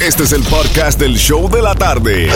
Este 0.00 0.22
es 0.22 0.32
el 0.32 0.44
podcast 0.44 1.00
del 1.00 1.16
show 1.16 1.50
de 1.50 1.60
la 1.60 1.74
tarde. 1.74 2.30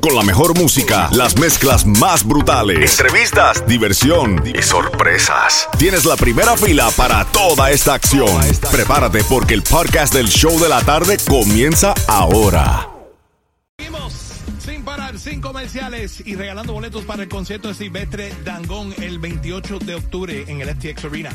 Con 0.00 0.16
la 0.16 0.22
mejor 0.22 0.58
música, 0.58 1.10
las 1.12 1.38
mezclas 1.38 1.84
más 1.84 2.26
brutales, 2.26 2.98
entrevistas, 2.98 3.66
diversión 3.66 4.42
y 4.46 4.62
sorpresas. 4.62 5.68
Tienes 5.78 6.06
la 6.06 6.16
primera 6.16 6.56
fila 6.56 6.90
para 6.96 7.26
toda 7.26 7.70
esta 7.70 7.92
acción. 7.92 8.40
Prepárate 8.70 9.22
porque 9.24 9.52
el 9.52 9.62
podcast 9.62 10.14
del 10.14 10.28
show 10.28 10.58
de 10.58 10.70
la 10.70 10.80
tarde 10.80 11.18
comienza 11.28 11.92
ahora. 12.08 12.88
Seguimos 13.78 14.14
sin 14.58 14.82
parar, 14.82 15.18
sin 15.18 15.42
comerciales 15.42 16.22
y 16.24 16.34
regalando 16.34 16.72
boletos 16.72 17.04
para 17.04 17.24
el 17.24 17.28
concierto 17.28 17.68
de 17.68 17.74
Silvestre 17.74 18.34
Dangón 18.42 18.94
el 19.02 19.18
28 19.18 19.80
de 19.80 19.96
octubre 19.96 20.44
en 20.48 20.62
el 20.62 20.74
FTX 20.74 21.04
Arena. 21.04 21.30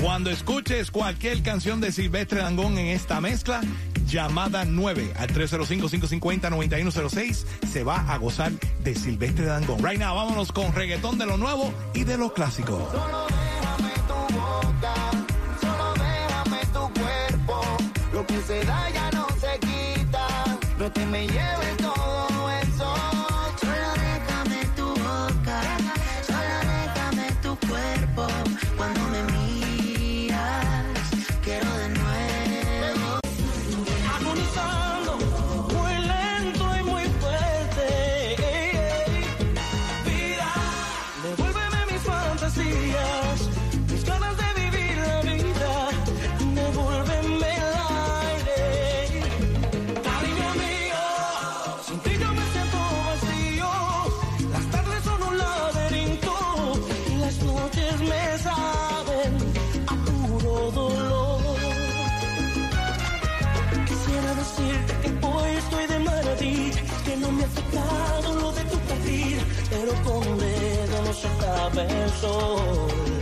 Cuando 0.00 0.30
escuches 0.30 0.90
cualquier 0.90 1.42
canción 1.42 1.80
de 1.80 1.92
Silvestre 1.92 2.40
Dangón 2.40 2.78
en 2.78 2.86
esta 2.88 3.20
mezcla, 3.20 3.60
llamada 4.06 4.64
9 4.64 5.12
al 5.16 5.28
305-550-9106 5.28 7.44
se 7.70 7.84
va 7.84 8.00
a 8.12 8.16
gozar 8.18 8.50
de 8.82 8.94
Silvestre 8.94 9.44
Dangón. 9.46 9.84
Right 9.84 9.98
now, 9.98 10.14
vámonos 10.14 10.52
con 10.52 10.72
reggaetón 10.74 11.18
de 11.18 11.26
lo 11.26 11.36
nuevo 11.36 11.72
y 11.94 12.04
de 12.04 12.16
lo 12.18 12.32
clásico. 12.32 12.88
Solo 12.92 13.26
déjame 13.26 13.92
tu 14.06 14.14
boca, 14.34 14.94
solo 15.60 15.94
déjame 15.94 16.60
tu 16.72 16.88
cuerpo. 17.00 17.60
Lo 18.12 18.24
que 18.26 18.40
se 18.42 18.64
da 18.64 18.88
ya 18.90 19.10
no 19.12 19.26
se 19.40 19.58
quita. 19.60 20.44
No 20.78 20.92
te 20.92 21.06
me 21.06 21.26
lleves 21.26 21.83
sabe 71.70 71.86
el 72.02 72.10
sol. 72.10 73.13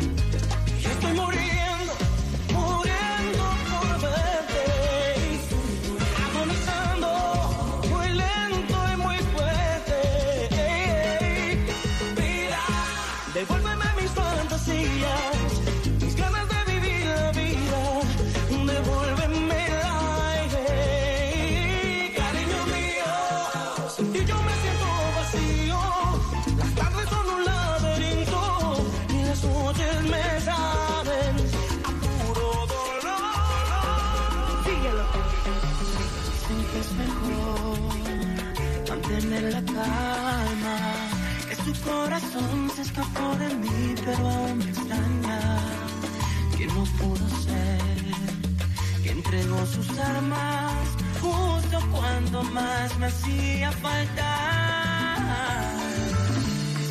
entregó 49.32 49.64
sus 49.64 49.98
armas 49.98 50.74
justo 51.20 51.78
cuando 51.90 52.42
más 52.44 52.98
me 52.98 53.06
hacía 53.06 53.72
falta. 53.72 54.28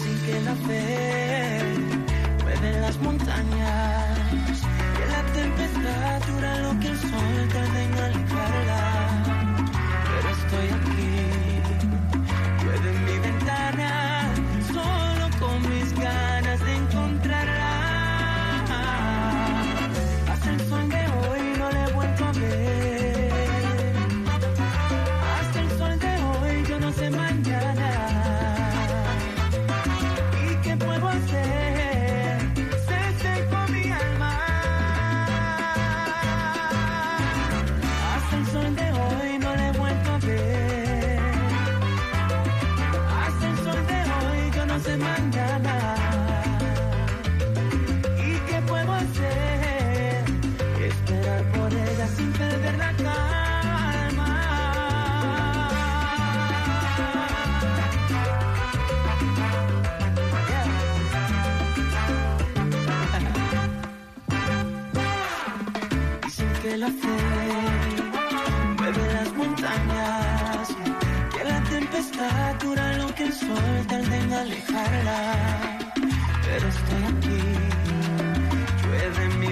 Sin 0.02 0.18
que 0.26 0.42
la 0.42 0.56
fe 0.56 0.81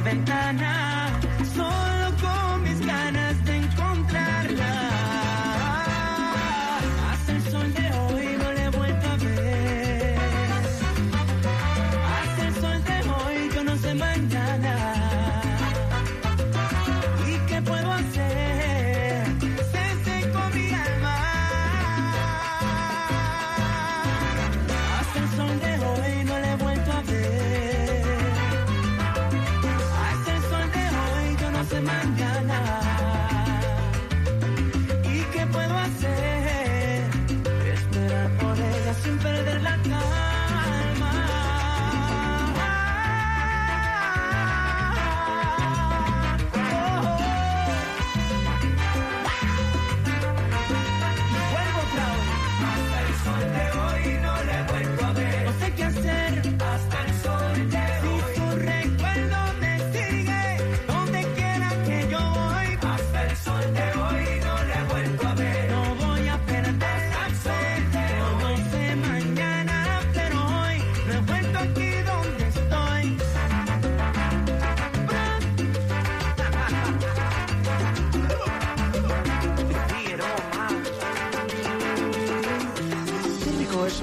ventana. 0.10 1.89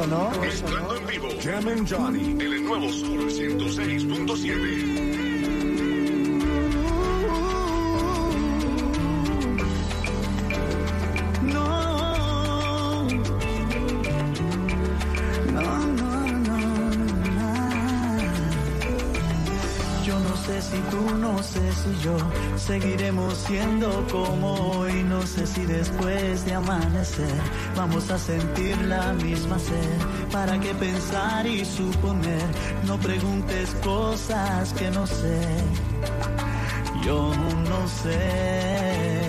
Sonó. 0.06 0.30
Mezclando 0.40 0.96
en 0.96 1.06
vivo. 1.06 1.28
Jam 1.42 1.68
and 1.68 1.86
Johnny. 1.88 2.30
En 2.32 2.40
el 2.40 2.64
nuevo 2.64 2.88
Sol 2.92 3.30
106.7. 3.30 5.16
No, 11.42 13.04
no, 15.52 15.68
no, 15.92 16.20
no, 16.30 16.58
no. 17.34 17.50
Yo 20.04 20.18
no 20.20 20.36
sé 20.36 20.62
si 20.62 20.78
tú, 20.90 21.00
no 21.16 21.42
sé 21.42 21.72
si 21.72 21.98
yo 22.02 22.16
seguiremos 22.66 23.34
siendo 23.46 24.04
como 24.10 24.54
hoy. 24.54 25.04
No 25.04 25.22
sé 25.22 25.46
si 25.46 25.64
después 25.64 26.44
de 26.44 26.54
amanecer 26.54 27.34
vamos 27.76 28.10
a 28.10 28.18
sentir 28.18 28.76
la 28.82 29.12
misma 29.12 29.58
sed. 29.58 29.98
¿Para 30.32 30.58
qué 30.58 30.74
pensar 30.74 31.46
y 31.46 31.64
suponer? 31.64 32.42
No 32.84 32.96
preguntes 32.98 33.70
cosas 33.84 34.72
que 34.72 34.90
no 34.90 35.06
sé. 35.06 35.40
Yo 37.04 37.32
no 37.68 37.88
sé. 37.88 39.28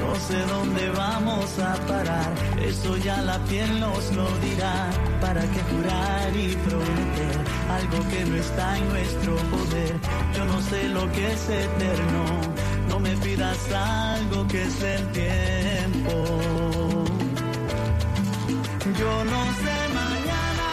No 0.00 0.14
sé 0.14 0.38
dónde 0.46 0.90
vamos 0.90 1.58
a 1.58 1.74
parar, 1.86 2.32
eso 2.62 2.96
ya 2.96 3.20
la 3.22 3.38
piel 3.44 3.80
nos 3.80 4.12
lo 4.14 4.26
dirá. 4.38 4.90
¿Para 5.20 5.42
qué 5.42 5.60
jurar 5.70 6.36
y 6.36 6.56
prometer 6.56 7.47
algo 7.70 8.08
que 8.08 8.24
no 8.24 8.36
está 8.36 8.78
en 8.78 8.88
nuestro 8.88 9.36
poder? 9.36 9.94
Yo 10.36 10.44
no 10.44 10.60
sé 10.62 10.88
lo 10.88 11.10
que 11.12 11.32
es 11.32 11.48
eterno, 11.48 12.24
no 12.88 13.00
me 13.00 13.16
pidas 13.16 13.58
algo 13.72 14.46
que 14.48 14.62
es 14.62 14.82
el 14.82 15.12
tiempo. 15.12 16.12
Yo 19.00 19.24
no 19.32 19.42
sé 19.62 19.76
mañana, 20.02 20.68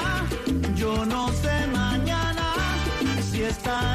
yo 0.75 1.05
no 1.05 1.27
sé 1.29 1.67
mañana 1.67 2.53
si 3.29 3.43
estaremos 3.43 3.94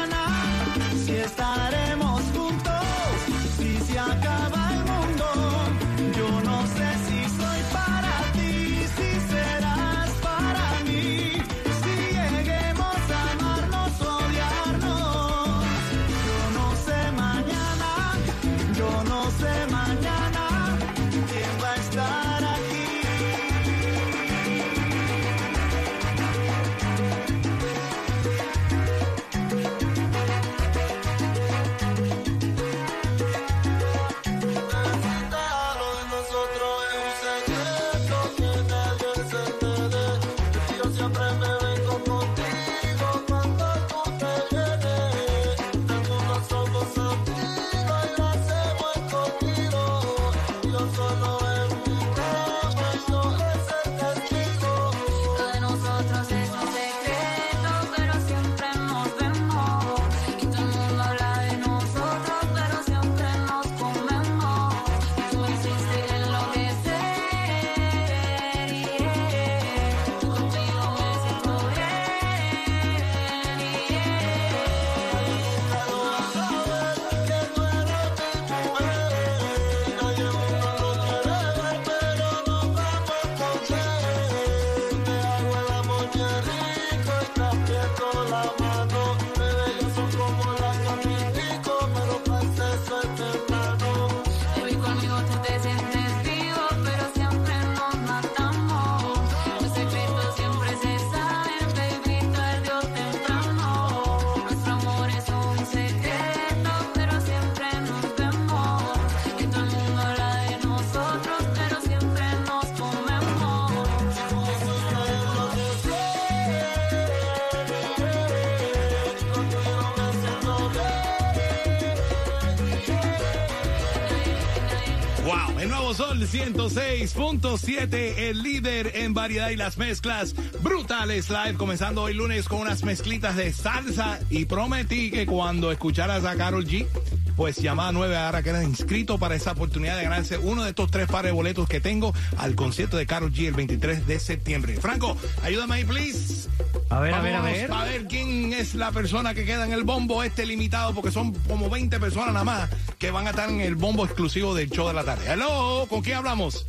Sol 125.93 126.25
106.7, 126.25 127.93
el 128.17 128.43
líder 128.43 128.93
en 128.95 129.13
variedad 129.13 129.49
y 129.49 129.57
las 129.57 129.77
mezclas 129.77 130.33
brutales 130.61 131.29
live, 131.29 131.55
comenzando 131.55 132.03
hoy 132.03 132.13
lunes 132.13 132.47
con 132.47 132.61
unas 132.61 132.85
mezclitas 132.85 133.35
de 133.35 133.51
salsa 133.51 134.17
y 134.29 134.45
prometí 134.45 135.11
que 135.11 135.25
cuando 135.25 135.69
escucharas 135.69 136.23
a 136.23 136.37
Carol 136.37 136.65
G, 136.65 136.87
pues 137.35 137.57
llamada 137.57 137.91
9 137.91 138.15
ahora 138.15 138.41
que 138.41 138.51
eres 138.51 138.63
inscrito 138.63 139.17
para 139.17 139.35
esa 139.35 139.51
oportunidad 139.51 139.97
de 139.97 140.03
ganarse 140.03 140.37
uno 140.37 140.63
de 140.63 140.69
estos 140.69 140.89
tres 140.91 141.07
pares 141.07 141.31
de 141.31 141.33
boletos 141.33 141.67
que 141.67 141.81
tengo 141.81 142.13
al 142.37 142.55
concierto 142.55 142.95
de 142.95 143.05
Carol 143.05 143.33
G 143.33 143.47
el 143.47 143.53
23 143.53 144.07
de 144.07 144.19
septiembre. 144.19 144.77
Franco, 144.77 145.17
ayúdame 145.43 145.75
ahí, 145.75 145.83
please. 145.83 146.47
A 146.89 147.01
ver, 147.01 147.13
a 147.13 147.21
ver, 147.21 147.35
a 147.35 147.41
ver. 147.41 147.71
a 147.71 147.83
ver 147.83 148.05
quién 148.07 148.53
es 148.53 148.75
la 148.75 148.91
persona 148.91 149.33
que 149.33 149.43
queda 149.43 149.65
en 149.65 149.73
el 149.73 149.83
bombo 149.83 150.23
este 150.23 150.45
limitado, 150.45 150.93
porque 150.93 151.11
son 151.11 151.33
como 151.49 151.69
20 151.69 151.99
personas 151.99 152.33
nada 152.33 152.45
más 152.45 152.69
que 153.01 153.09
van 153.09 153.25
a 153.25 153.31
estar 153.31 153.49
en 153.49 153.59
el 153.61 153.73
bombo 153.73 154.05
exclusivo 154.05 154.53
del 154.53 154.69
show 154.69 154.87
de 154.87 154.93
la 154.93 155.03
tarde. 155.03 155.25
Hello, 155.27 155.87
¿con 155.89 156.03
quién 156.03 156.17
hablamos? 156.17 156.67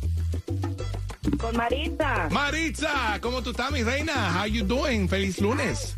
Con 1.39 1.55
Marita. 1.55 2.27
Maritza, 2.31 3.19
¿cómo 3.21 3.43
tú 3.43 3.51
estás, 3.51 3.71
mi 3.71 3.83
reina? 3.83 4.41
How 4.41 4.47
you 4.47 4.65
doing? 4.65 5.07
Feliz 5.07 5.39
lunes. 5.39 5.95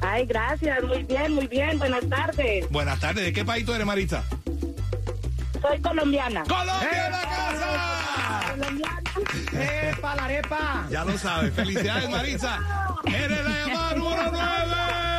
Ay, 0.00 0.26
gracias. 0.26 0.82
Muy 0.82 1.04
bien, 1.04 1.32
muy 1.32 1.46
bien. 1.46 1.78
Buenas 1.78 2.08
tardes. 2.08 2.68
Buenas 2.70 2.98
tardes. 2.98 3.24
¿De 3.24 3.32
qué 3.32 3.44
país 3.44 3.64
tú 3.64 3.72
eres, 3.72 3.86
Maritza? 3.86 4.24
Soy 5.62 5.80
colombiana. 5.80 6.42
¡Colombia 6.42 7.06
en 7.06 7.12
la 7.12 7.20
casa! 7.20 8.54
Colombiana. 8.56 9.02
¡Epa, 9.92 10.16
la 10.16 10.24
arepa! 10.24 10.86
Ya 10.90 11.04
lo 11.04 11.16
sabes. 11.16 11.54
Felicidades, 11.54 12.10
Maritza. 12.10 12.58
Eres 13.06 13.44
la 13.44 13.66
llamada 13.66 13.94
número 13.94 14.22
9. 14.32 15.09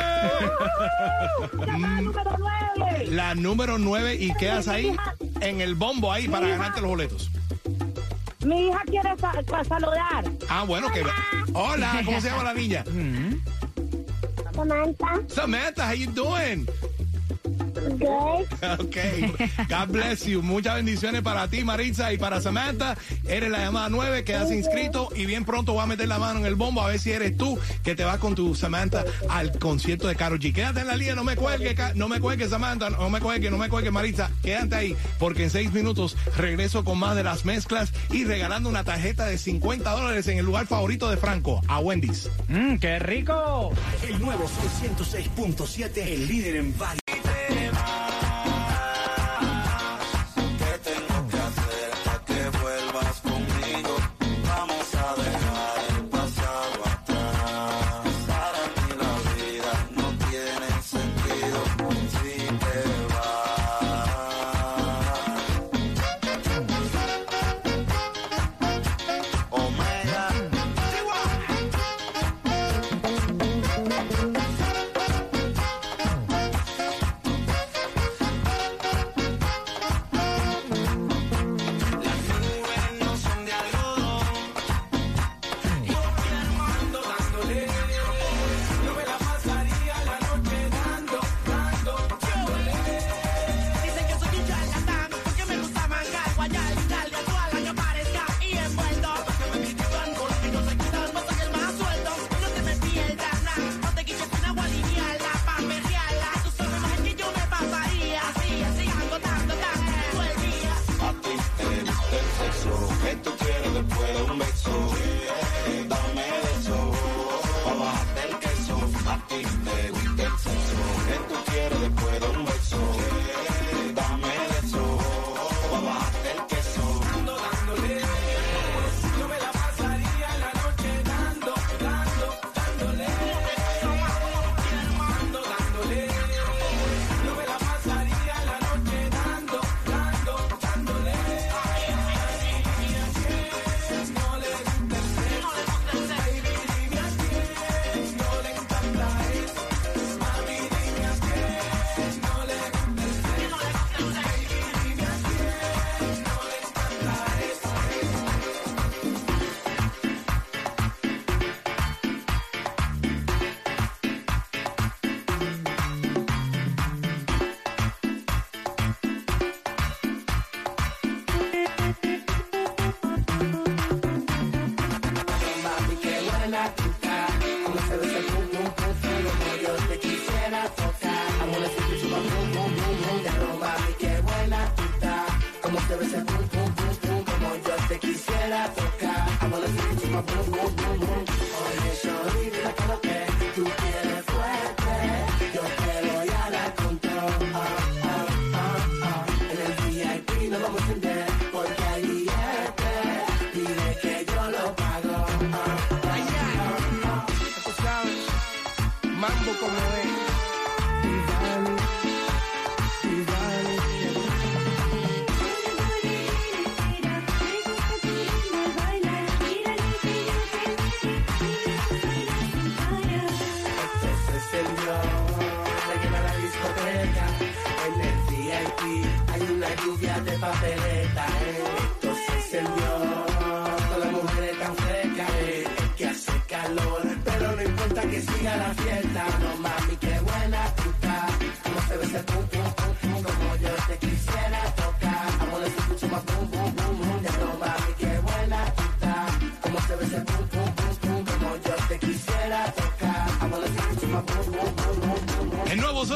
Llamada 1.66 2.00
número 2.00 2.36
nueve. 2.38 3.06
La 3.10 3.34
número 3.34 3.78
9 3.78 4.14
y 4.14 4.32
quedas 4.34 4.68
ahí 4.68 4.96
en 5.40 5.60
el 5.60 5.74
bombo 5.74 6.10
ahí 6.12 6.28
para 6.28 6.48
ganarte 6.48 6.80
los 6.80 6.90
boletos. 6.90 7.30
Mi 8.44 8.68
hija 8.68 8.80
quiere 8.86 9.10
sa- 9.18 9.32
pa- 9.46 9.64
saludar. 9.64 10.24
Ah, 10.48 10.64
bueno, 10.66 10.88
que... 10.90 11.02
Hola, 11.54 12.00
¿cómo 12.04 12.20
se 12.20 12.28
llama 12.28 12.42
la 12.44 12.54
niña? 12.54 12.84
Samantha. 14.54 15.20
Samantha, 15.28 15.88
how 15.88 15.94
you 15.94 16.06
doing? 16.10 16.66
Good. 17.98 18.46
Ok, 18.80 18.96
God 19.68 19.88
bless 19.88 20.24
you. 20.26 20.42
Muchas 20.42 20.76
bendiciones 20.76 21.22
para 21.22 21.48
ti, 21.48 21.64
Maritza, 21.64 22.12
y 22.12 22.18
para 22.18 22.40
Samantha. 22.40 22.96
Eres 23.28 23.50
la 23.50 23.58
llamada 23.58 23.88
9, 23.88 24.24
quedas 24.24 24.50
inscrito 24.50 25.08
y 25.14 25.26
bien 25.26 25.44
pronto 25.44 25.72
voy 25.74 25.82
a 25.82 25.86
meter 25.86 26.08
la 26.08 26.18
mano 26.18 26.40
en 26.40 26.46
el 26.46 26.54
bombo 26.54 26.80
a 26.82 26.88
ver 26.88 26.98
si 26.98 27.10
eres 27.12 27.36
tú 27.36 27.58
que 27.84 27.94
te 27.94 28.04
vas 28.04 28.18
con 28.18 28.34
tu 28.34 28.54
Samantha 28.54 29.04
al 29.28 29.58
concierto 29.58 30.08
de 30.08 30.16
Karol 30.16 30.38
G. 30.40 30.52
Quédate 30.52 30.80
en 30.80 30.86
la 30.86 30.96
línea, 30.96 31.14
no 31.14 31.24
me 31.24 31.36
cuelgue, 31.36 31.74
Ca- 31.74 31.92
no 31.94 32.08
me 32.08 32.20
cuelgue 32.20 32.48
Samantha, 32.48 32.90
no 32.90 33.10
me 33.10 33.20
cuelgue, 33.20 33.50
no 33.50 33.58
me 33.58 33.68
cuelgue 33.68 33.90
Maritza. 33.90 34.30
Quédate 34.42 34.74
ahí 34.74 34.96
porque 35.18 35.44
en 35.44 35.50
seis 35.50 35.72
minutos 35.72 36.16
regreso 36.36 36.84
con 36.84 36.98
más 36.98 37.14
de 37.16 37.24
las 37.24 37.44
mezclas 37.44 37.92
y 38.10 38.24
regalando 38.24 38.68
una 38.68 38.84
tarjeta 38.84 39.26
de 39.26 39.38
50 39.38 39.90
dólares 39.90 40.26
en 40.28 40.38
el 40.38 40.44
lugar 40.46 40.66
favorito 40.66 41.10
de 41.10 41.16
Franco, 41.16 41.60
a 41.68 41.78
Wendy's. 41.80 42.28
Mmm, 42.48 42.76
qué 42.76 42.98
rico. 42.98 43.72
El 44.08 44.20
nuevo 44.20 44.48
Sol 44.48 44.96
106.7, 44.96 45.96
el 46.06 46.26
líder 46.28 46.56
en 46.56 46.76
variedad. 46.78 47.01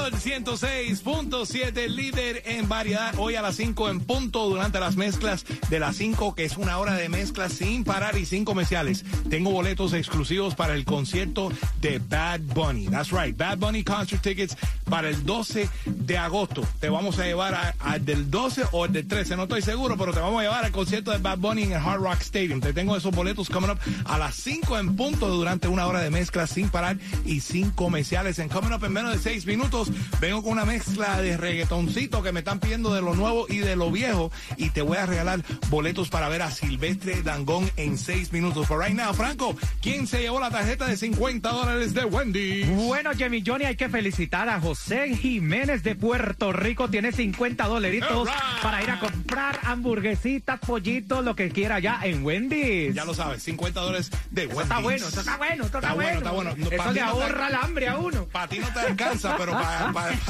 Sol 0.07 0.13
106.7, 0.21 1.89
líder 1.89 2.43
en 2.47 2.69
variedad. 2.69 3.13
Hoy 3.19 3.35
a 3.35 3.43
las 3.43 3.57
5 3.57 3.89
en 3.91 4.01
punto 4.01 4.49
durante 4.49 4.79
las 4.79 4.95
mezclas 4.95 5.45
de 5.69 5.81
las 5.81 5.97
5, 5.97 6.37
que 6.37 6.45
es 6.45 6.57
una 6.57 6.79
hora 6.79 6.95
de 6.95 7.09
mezclas 7.09 7.55
sin 7.55 7.83
parar 7.83 8.17
y 8.17 8.25
sin 8.25 8.45
comerciales. 8.45 9.05
Tengo 9.29 9.51
boletos 9.51 9.95
exclusivos 9.95 10.55
para 10.55 10.75
el 10.75 10.85
concierto 10.85 11.51
de 11.81 11.99
Bad 11.99 12.39
Bunny. 12.55 12.87
That's 12.87 13.11
right, 13.11 13.37
Bad 13.37 13.59
Bunny 13.59 13.83
concert 13.83 14.23
tickets 14.23 14.57
para 14.89 15.09
el 15.09 15.25
12 15.25 15.69
de 15.87 16.19
agosto. 16.19 16.63
Te 16.79 16.89
vamos 16.89 17.19
a 17.19 17.25
llevar 17.25 17.75
a- 17.81 17.99
del 17.99 18.31
12 18.31 18.63
o 18.71 18.85
el 18.85 18.93
del 18.93 19.09
13, 19.09 19.37
no 19.37 19.45
estoy 19.45 19.63
seguro, 19.63 19.97
pero 19.97 20.13
te 20.13 20.21
vamos 20.21 20.39
a 20.39 20.43
llevar 20.45 20.65
al 20.65 20.71
concierto 20.73 21.11
de 21.11 21.19
Bad 21.19 21.39
Bunny 21.39 21.65
en 21.65 21.73
el 21.73 21.79
Hard 21.79 22.01
Rock 22.01 22.21
Stadium. 22.21 22.61
Te 22.61 22.73
tengo 22.73 22.97
esos 22.97 23.13
boletos 23.13 23.49
coming 23.49 23.71
up 23.71 23.79
a 24.05 24.19
las 24.19 24.37
5 24.37 24.79
en 24.79 24.95
punto 24.95 25.27
durante 25.29 25.67
una 25.67 25.87
hora 25.87 26.01
de 26.01 26.11
mezclas 26.11 26.51
sin 26.51 26.69
parar 26.69 26.97
y 27.25 27.41
sin 27.41 27.71
comerciales. 27.73 28.39
En 28.39 28.49
coming 28.49 28.73
up 28.73 28.85
en 28.85 28.93
menos 28.93 29.13
de 29.13 29.19
6 29.19 29.47
minutos. 29.47 29.91
Vengo 30.21 30.43
con 30.43 30.53
una 30.53 30.65
mezcla 30.65 31.21
de 31.21 31.37
reggaetoncito 31.37 32.23
que 32.23 32.33
me 32.33 32.41
están 32.41 32.61
pidiendo 32.61 32.95
de 32.95 33.03
lo 33.03 33.15
nuevo 33.15 33.47
y 33.49 33.59
de 33.59 33.77
lo 33.77 33.91
viejo. 33.91 34.31
Y 34.57 34.71
te 34.71 34.83
voy 34.83 34.97
a 34.99 35.07
regalar 35.07 35.41
boletos 35.69 36.09
para 36.09 36.29
ver 36.29 36.43
a 36.43 36.51
Silvestre 36.51 37.23
Dangón 37.23 37.71
en 37.77 37.99
seis 37.99 38.33
minutos. 38.33 38.67
Por 38.67 38.83
right 38.85 38.95
now, 38.97 39.13
Franco, 39.15 39.57
¿quién 39.83 40.07
se 40.07 40.21
llevó 40.21 40.41
la 40.41 40.51
tarjeta 40.51 40.87
de 40.87 40.97
50 40.97 41.49
dólares 41.49 41.95
de 41.95 42.05
Wendy? 42.05 42.65
Bueno, 42.65 43.11
Jimmy 43.17 43.43
Johnny, 43.47 43.65
hay 43.65 43.77
que 43.77 43.89
felicitar 43.89 44.49
a 44.49 44.61
José 44.61 45.15
Jiménez 45.17 45.83
de 45.83 45.95
Puerto 45.95 46.53
Rico. 46.53 46.89
Tiene 46.89 47.13
50 47.13 47.67
dolaritos 47.67 48.29
Alright. 48.29 48.63
para 48.63 48.83
ir 48.83 48.91
a 48.91 48.99
comprar 49.01 49.61
hamburguesitas, 49.65 50.59
pollitos, 50.61 51.25
lo 51.25 51.35
que 51.37 51.51
quiera 51.51 51.79
ya 51.79 52.01
en 52.03 52.25
Wendy's. 52.25 52.95
Ya 52.95 53.05
lo 53.05 53.15
sabes, 53.15 53.43
50 53.43 53.81
dólares 53.81 54.11
de 54.31 54.47
Wendy. 54.47 54.57
Eso 54.57 54.63
está 54.63 54.79
bueno, 54.81 55.07
eso 55.09 55.21
está 55.21 55.37
bueno, 55.37 55.55
eso 55.55 55.65
está, 55.67 55.79
Está 55.79 55.95
bueno, 55.95 56.19
está 56.19 56.31
bueno. 56.33 56.55
No, 56.57 56.67
Eso 56.71 56.71
le 56.71 56.79
ti 56.79 56.85
no 56.85 56.93
te- 56.93 57.01
ahorra 57.01 57.49
el 57.49 57.55
hambre 57.55 57.89
a 57.89 57.97
uno. 57.99 58.25
Para 58.27 58.49
ti 58.49 58.59
no 58.59 58.69
te 58.73 58.81
alcanza, 58.81 59.37
pero 59.37 59.53
para, 59.61 59.86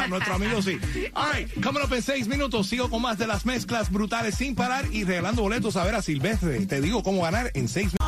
nuestro 0.08 0.34
amigo 0.34 0.62
sí. 0.62 0.78
All 1.14 1.32
right, 1.32 1.50
coming 1.62 1.82
up 1.82 1.92
en 1.92 2.02
seis 2.02 2.28
minutos. 2.28 2.68
Sigo 2.68 2.88
con 2.90 3.02
más 3.02 3.18
de 3.18 3.26
las 3.26 3.46
mezclas 3.46 3.90
brutales 3.90 4.34
sin 4.34 4.54
parar 4.54 4.84
y 4.92 5.04
regalando 5.04 5.42
boletos 5.42 5.76
a 5.76 5.84
ver 5.84 5.94
a 5.94 6.02
Silvestre. 6.02 6.66
Te 6.66 6.80
digo 6.80 7.02
cómo 7.02 7.22
ganar 7.22 7.50
en 7.54 7.68
seis 7.68 7.92
minutos. 7.92 8.06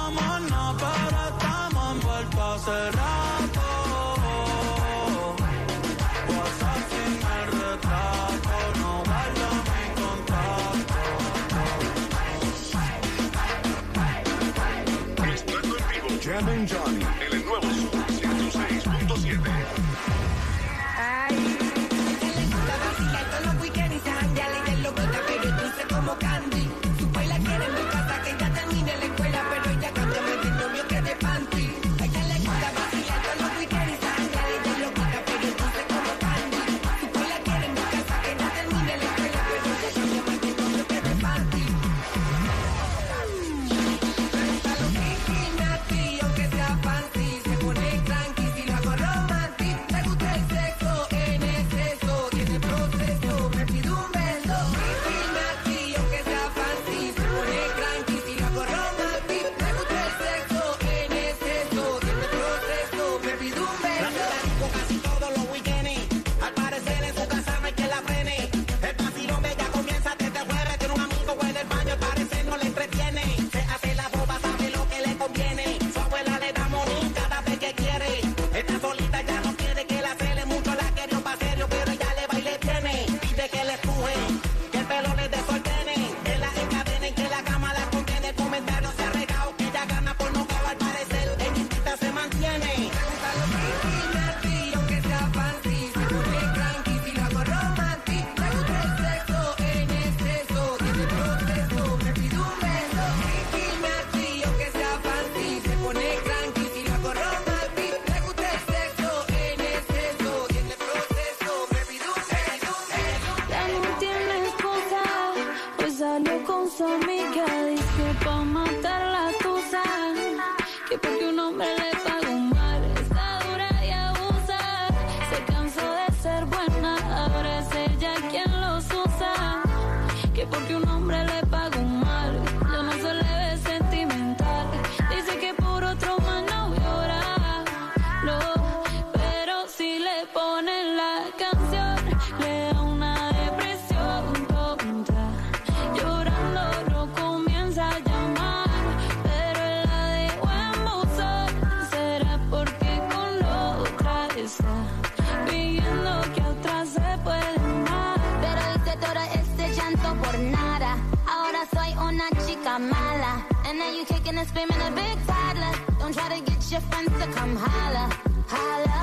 Chica 162.69 162.79
mala. 162.79 163.45
And 163.65 163.79
now 163.79 163.91
you 163.91 164.05
kicking 164.05 164.37
and 164.37 164.49
screaming 164.49 164.81
a 164.81 164.91
big 164.91 165.17
toddler. 165.27 165.75
Don't 165.99 166.13
try 166.13 166.29
to 166.37 166.45
get 166.45 166.71
your 166.71 166.81
friends 166.81 167.13
to 167.21 167.27
come 167.33 167.57
holla, 167.57 168.11
holla. 168.47 169.01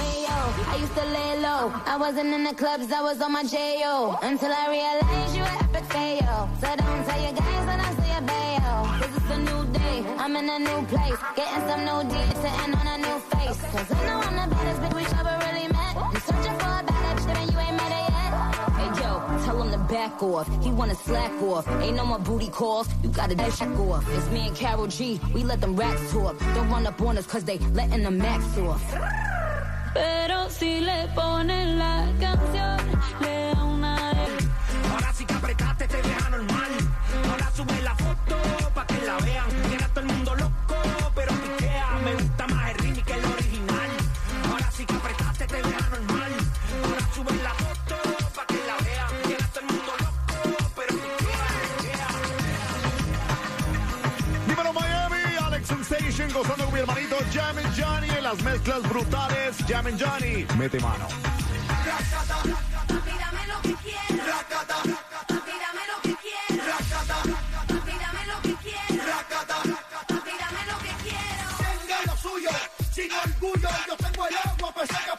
Ayo, 0.00 0.38
I 0.72 0.76
used 0.76 0.94
to 0.94 1.04
lay 1.04 1.40
low. 1.40 1.72
I 1.86 1.96
wasn't 1.96 2.34
in 2.34 2.44
the 2.44 2.54
clubs, 2.54 2.92
I 2.92 3.02
was 3.02 3.20
on 3.20 3.32
my 3.32 3.44
J.O. 3.44 4.18
Until 4.22 4.52
I 4.52 4.64
realized 4.76 5.36
you 5.36 5.42
were 5.42 5.58
epic 5.64 5.84
fail. 5.92 6.48
So 6.60 6.68
don't 6.76 7.02
tell 7.06 7.20
your 7.22 7.32
guys 7.32 7.66
when 7.68 7.80
I 7.80 7.90
say 8.00 8.10
a 8.18 8.22
bail. 8.32 8.76
Cause 8.98 9.16
it's 9.16 9.30
a 9.30 9.38
new 9.48 9.62
day, 9.72 9.98
I'm 10.18 10.36
in 10.36 10.48
a 10.48 10.58
new 10.58 10.80
place. 10.86 11.20
Getting 11.36 11.62
some 11.68 11.82
new 11.88 12.00
deeds, 12.10 12.38
sitting 12.42 12.74
on 12.80 12.86
a 12.94 12.98
new 13.06 13.18
face. 13.32 13.60
Cause 13.72 13.90
I 13.90 14.00
know 14.06 14.18
I'm 14.26 14.50
the 14.50 14.59
back 19.90 20.22
off. 20.22 20.48
He 20.62 20.70
wanna 20.70 20.94
slack 20.94 21.32
off. 21.42 21.66
Ain't 21.82 21.96
no 21.96 22.06
more 22.06 22.18
booty 22.18 22.48
calls. 22.48 22.88
You 23.02 23.10
gotta 23.10 23.34
check 23.34 23.78
off. 23.78 24.04
It's 24.16 24.30
me 24.30 24.46
and 24.46 24.56
Carol 24.56 24.86
G. 24.86 25.20
We 25.34 25.42
let 25.42 25.60
them 25.60 25.74
racks 25.76 26.12
talk. 26.12 26.38
Don't 26.54 26.70
run 26.70 26.86
up 26.86 27.00
on 27.02 27.18
us 27.18 27.26
cause 27.26 27.44
they 27.44 27.58
letting 27.74 28.04
the 28.04 28.10
max 28.10 28.44
off. 28.58 28.82
Pero 29.92 30.48
si 30.48 30.80
le 30.80 31.08
ponen 31.14 31.78
la 31.78 32.06
canción, 32.20 32.78
le 33.20 33.54
da 33.54 33.64
una 33.64 33.96
de... 34.14 34.26
Ahora 34.92 35.12
sí 35.12 35.24
que 35.24 35.34
apretaste, 35.34 35.88
te 35.88 35.96
deja 35.96 36.30
normal. 36.30 36.70
Ahora 37.28 37.50
sube 37.52 37.82
la 37.82 37.94
foto 37.96 38.36
pa' 38.72 38.86
que 38.86 39.04
la 39.04 39.18
vean. 39.18 39.48
Tiene 39.68 39.88
todo 39.92 40.00
el 40.00 40.06
mundo 40.06 40.34
mi 56.80 56.92
hermanito 56.92 57.16
Jam 57.32 57.58
and 57.58 57.74
Johnny 57.76 58.08
en 58.08 58.22
las 58.22 58.42
mezclas 58.42 58.82
brutales. 58.88 59.56
Jam 59.68 59.86
and 59.86 60.00
Johnny, 60.00 60.46
mete 60.56 60.80
mano. 60.80 61.06
Pídame 63.04 63.46
lo 63.46 63.60
que 63.62 63.74
quieras. 63.74 64.44
Pídame 65.28 65.82
lo 65.90 66.00
que 66.02 66.14
quieras. 66.16 66.82
Pídame 67.84 68.26
lo 68.26 68.40
que 68.42 68.54
quieras. 68.56 69.24
Pídame 70.24 70.62
lo 70.66 70.78
que 70.78 70.92
quieras. 71.04 71.58
Tenga 71.58 71.98
lo 72.06 72.16
suyo, 72.16 72.50
sin 72.92 73.12
orgullo. 73.12 73.68
Yo 73.86 73.96
tengo 73.96 74.26
el 74.26 74.36
agua, 74.36 74.72
pues 74.74 74.90
el 74.90 75.10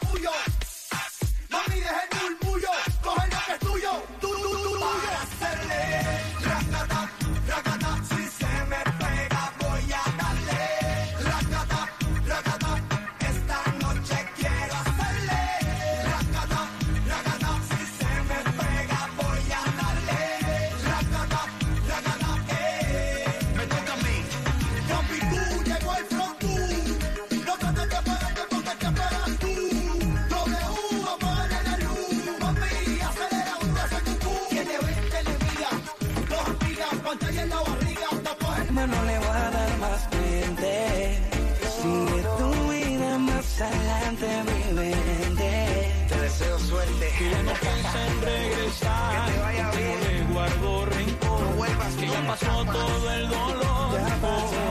pasó 52.32 52.64
todo 52.64 53.12
el 53.12 53.28
dolor. 53.28 53.92
Ya 53.92 54.16
pasó. 54.22 54.64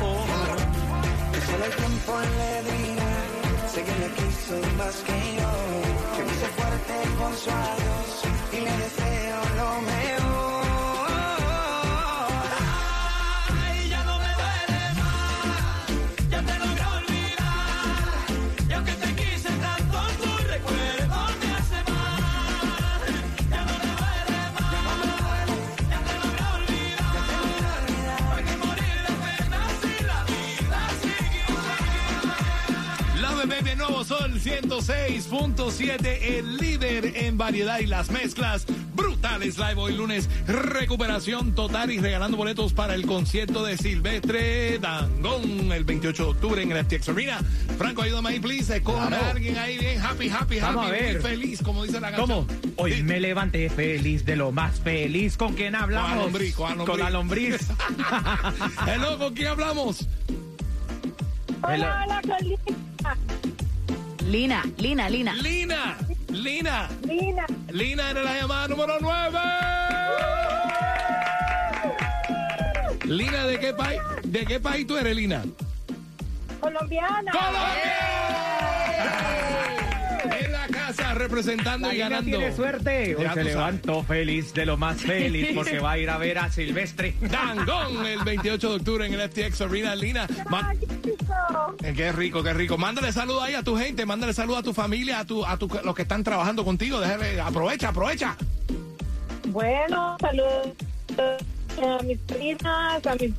Oh, 0.00 0.26
solo 1.46 1.64
el 1.64 1.76
tiempo 1.76 2.12
le 2.38 2.62
dirá. 2.70 3.68
Sé 3.68 3.84
que 3.84 3.94
me 4.00 4.08
quiso 4.16 4.54
más 4.78 4.96
que 5.06 5.18
yo. 5.38 5.50
Que 6.16 6.22
me 6.24 6.32
hice 6.32 6.48
fuerte 6.56 6.94
con 7.18 7.36
su. 7.36 7.77
106.7, 34.48 36.22
el 36.22 36.56
líder 36.56 37.12
en 37.16 37.36
variedad 37.36 37.80
y 37.80 37.86
las 37.86 38.10
mezclas 38.10 38.64
brutales. 38.94 39.58
Live 39.58 39.74
hoy 39.76 39.94
lunes, 39.94 40.28
recuperación 40.46 41.54
total 41.54 41.90
y 41.90 41.98
regalando 41.98 42.36
boletos 42.38 42.72
para 42.72 42.94
el 42.94 43.04
concierto 43.06 43.62
de 43.64 43.76
Silvestre 43.76 44.78
Dangón 44.78 45.70
el 45.72 45.84
28 45.84 46.24
de 46.24 46.30
octubre 46.30 46.62
en 46.62 46.72
el 46.72 46.82
FTX 46.84 47.10
Arena. 47.10 47.40
Franco, 47.76 48.00
ayúdame 48.02 48.30
ahí, 48.30 48.40
please. 48.40 48.74
Escojan 48.76 49.12
a 49.12 49.18
Claro. 49.18 49.30
alguien 49.32 49.58
ahí 49.58 49.76
bien 49.78 50.00
happy, 50.00 50.30
happy, 50.30 50.60
Vamos 50.60 50.86
happy, 50.86 50.96
a 50.96 50.98
ver. 51.02 51.12
muy 51.20 51.22
feliz, 51.30 51.62
como 51.62 51.84
dice 51.84 52.00
la 52.00 52.10
canción. 52.12 52.46
¿Cómo? 52.46 52.60
Hoy 52.76 52.94
Sí. 52.94 53.02
me 53.02 53.20
levanté 53.20 53.68
feliz 53.68 54.24
de 54.24 54.36
lo 54.36 54.50
más 54.50 54.80
feliz. 54.80 55.36
¿Con 55.36 55.52
quién 55.54 55.74
hablamos? 55.74 56.08
Con 56.10 56.18
la 56.18 56.24
lombriz, 56.24 56.54
con 56.54 56.68
la 56.68 56.74
lombriz. 56.74 56.88
Con 56.88 56.98
la 57.00 57.10
lombriz. 57.10 57.58
Hello, 58.86 59.18
¿con 59.18 59.34
quién 59.34 59.48
hablamos? 59.48 60.08
Hola, 61.60 62.04
hola, 62.06 62.20
con 62.22 62.46
Lina, 64.28 64.62
Lina, 64.76 65.08
Lina. 65.08 65.32
Lina, 65.36 65.96
Lina, 66.28 66.88
Lina. 67.02 67.46
Lina 67.72 68.10
en 68.10 68.24
la 68.24 68.40
llamada 68.40 68.68
número 68.68 68.98
9. 69.00 69.38
Lina, 73.06 73.46
¿de 73.46 73.58
qué 73.58 73.72
país? 73.72 74.00
¿De 74.24 74.44
qué 74.44 74.60
país 74.60 74.86
tú 74.86 74.98
eres, 74.98 75.16
Lina? 75.16 75.44
Colombiana. 76.60 77.32
En 77.32 78.17
representando 81.14 81.88
La 81.88 81.94
y 81.94 81.98
ganando. 81.98 82.24
tiene 82.38 82.54
suerte. 82.54 83.14
Hoy 83.16 83.22
Ya 83.24 83.34
se 83.34 83.44
levantó 83.44 84.02
feliz 84.04 84.52
de 84.54 84.66
lo 84.66 84.76
más 84.76 84.98
feliz 85.00 85.48
porque 85.54 85.78
va 85.78 85.92
a 85.92 85.98
ir 85.98 86.10
a 86.10 86.18
ver 86.18 86.38
a 86.38 86.50
Silvestre. 86.50 87.14
Dangón 87.20 88.06
el 88.06 88.22
28 88.24 88.68
de 88.70 88.76
octubre 88.76 89.06
en 89.06 89.14
el 89.14 89.28
FTX 89.30 89.60
Arena. 89.62 89.94
Lina, 89.94 90.26
ma- 90.50 90.72
qué 91.94 92.12
rico, 92.12 92.42
qué 92.42 92.52
rico. 92.52 92.76
Mándale 92.78 93.12
saludos 93.12 93.42
ahí 93.42 93.54
a 93.54 93.62
tu 93.62 93.76
gente, 93.76 94.04
mándale 94.06 94.32
saludos 94.32 94.60
a 94.60 94.62
tu 94.62 94.74
familia, 94.74 95.20
a 95.20 95.24
tu, 95.24 95.44
a 95.44 95.56
tu, 95.56 95.68
los 95.84 95.94
que 95.94 96.02
están 96.02 96.22
trabajando 96.24 96.64
contigo. 96.64 97.00
Déjale, 97.00 97.40
aprovecha, 97.40 97.88
aprovecha. 97.88 98.36
Bueno, 99.48 100.16
saludos 100.20 100.68
a 101.18 102.02
mis 102.04 102.18
primas, 102.18 103.06
a 103.06 103.14
mis... 103.16 103.32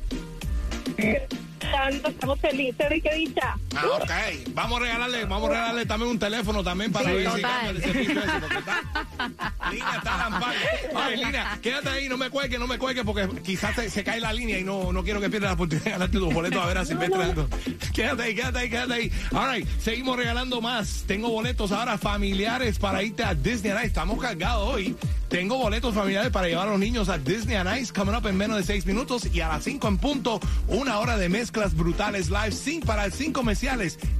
Estamos 2.04 2.40
felices 2.40 2.88
de 2.90 3.00
que 3.00 3.14
dicha. 3.14 3.56
Ah, 3.76 3.86
ok. 4.02 4.10
Vamos 4.52 4.78
a 4.80 4.82
regalarle, 4.82 5.24
vamos 5.26 5.48
a 5.48 5.52
regalarle 5.52 5.86
también 5.86 6.10
un 6.10 6.18
teléfono 6.18 6.64
también 6.64 6.90
para 6.92 7.06
Sí, 7.10 7.12
ver 7.16 7.30
si 7.32 7.40
cambia 7.42 7.70
el 7.70 7.82
servicio 7.82 8.20
ese, 8.20 8.40
porque 8.40 8.58
está- 8.58 9.70
Lina 9.70 9.96
está 9.96 10.16
lampando. 10.16 10.56
Oye, 10.94 11.16
Lina, 11.16 11.58
quédate 11.62 11.88
ahí, 11.88 12.08
no 12.08 12.16
me 12.16 12.30
cuelgue, 12.30 12.58
no 12.58 12.66
me 12.66 12.78
cuelgue, 12.78 13.04
porque 13.04 13.28
quizás 13.42 13.74
se, 13.76 13.88
se 13.88 14.02
cae 14.02 14.20
la 14.20 14.32
línea 14.32 14.58
y 14.58 14.64
no, 14.64 14.92
no 14.92 15.04
quiero 15.04 15.20
que 15.20 15.30
pierdas 15.30 15.50
la 15.50 15.54
oportunidad 15.54 15.84
de 15.84 15.90
ganarte 15.92 16.18
tus 16.18 16.34
boletos 16.34 16.62
a 16.62 16.66
ver 16.66 16.78
a 16.78 16.84
Silvestre. 16.84 17.18
Dangond. 17.18 17.54
Quédate 17.92 18.22
ahí, 18.24 18.34
quédate 18.34 18.58
ahí, 18.58 18.70
quédate 18.70 18.92
ahí. 18.94 19.12
All 19.32 19.54
right, 19.54 19.68
seguimos 19.80 20.16
regalando 20.16 20.60
más. 20.60 21.04
Tengo 21.06 21.28
boletos 21.30 21.70
ahora 21.72 21.96
familiares 21.96 22.78
para 22.78 23.02
irte 23.02 23.22
a 23.22 23.34
Disney. 23.34 23.72
Estamos 23.84 24.20
cargados 24.20 24.68
hoy. 24.74 24.96
Tengo 25.28 25.58
boletos 25.58 25.94
familiares 25.94 26.32
para 26.32 26.48
llevar 26.48 26.66
a 26.66 26.70
los 26.72 26.80
niños 26.80 27.08
a 27.08 27.16
Disney 27.16 27.56
on 27.56 27.78
Ice, 27.78 27.92
coming 27.92 28.14
up 28.16 28.26
en 28.26 28.36
menos 28.36 28.56
de 28.56 28.64
seis 28.64 28.84
minutos 28.84 29.28
y 29.32 29.40
a 29.40 29.46
las 29.46 29.62
cinco 29.62 29.86
en 29.86 29.96
punto, 29.96 30.40
una 30.66 30.98
hora 30.98 31.16
de 31.16 31.28
mezclas 31.28 31.72
brutales 31.76 32.30
live 32.30 32.50
sin 32.50 32.80
parar, 32.80 33.12
sin 33.12 33.32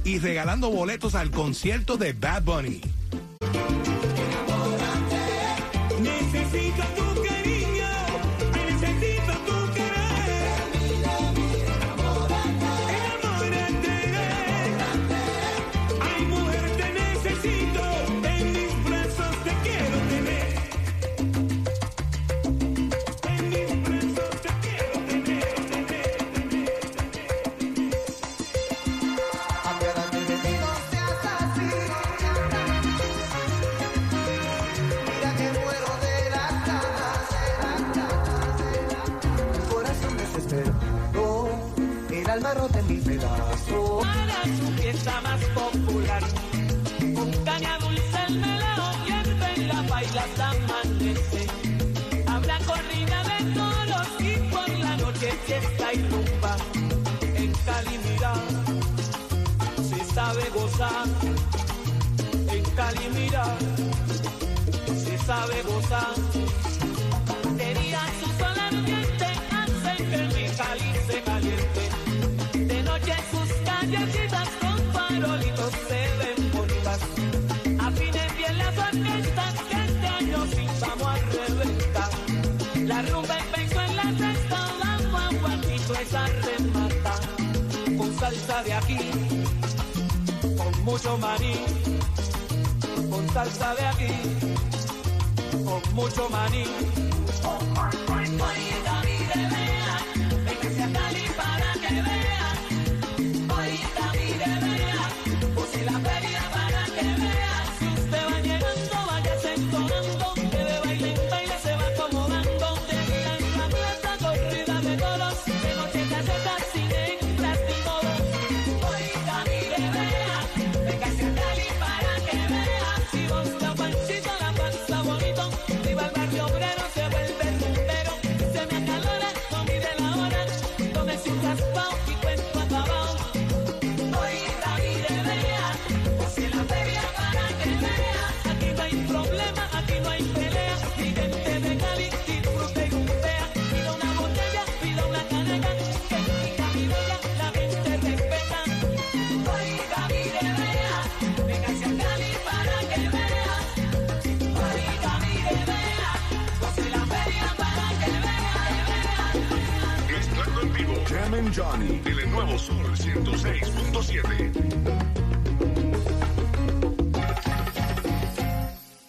y 0.03 0.19
regalando 0.19 0.69
boletos 0.69 1.15
al 1.15 1.31
concierto 1.31 1.97
de 1.97 2.13
Bad 2.13 2.43
Bunny. 2.43 2.81
Gozar. 60.53 61.07
En 62.49 62.63
Cali 62.75 63.09
mira, 63.13 63.45
se 65.03 65.17
sabe 65.19 65.61
gozar. 65.63 66.15
De 67.57 67.73
día 67.75 68.01
su 68.19 68.27
sol 68.39 68.59
ardiente 68.59 69.27
hace 69.59 70.03
que 70.03 70.17
mi 70.35 70.45
Cali 70.57 70.91
se 71.07 71.21
caliente. 71.21 71.83
De 72.73 72.83
noche 72.83 73.15
sus 73.31 73.49
callecitas 73.65 74.49
con 74.61 74.77
farolitos 74.93 75.71
se 75.87 76.01
ven 76.19 76.51
bonitas. 76.51 76.99
Afinen 77.79 78.35
bien 78.37 78.57
las 78.57 78.77
orquestas 78.77 79.53
que 79.69 79.77
este 79.85 80.07
año 80.07 80.45
sí 80.53 80.65
vamos 80.81 81.07
a 81.07 81.17
reventar. 81.37 82.09
La 82.85 83.01
rumba 83.03 83.37
empezó 83.37 83.81
en 83.81 83.95
la 83.95 84.03
sexta, 84.03 84.59
vamos 84.83 85.21
a 85.21 85.29
guatito 85.39 85.93
esa 85.95 86.25
remata. 86.27 87.13
Con 87.97 88.19
salsa 88.19 88.63
de 88.63 88.73
aquí, 88.73 88.97
mucho 90.83 91.17
maní. 91.17 91.53
Con 93.09 93.29
salsa 93.33 93.75
de 93.75 93.85
aquí, 93.85 94.07
con 95.63 95.95
mucho 95.95 96.29
maní. 96.29 96.65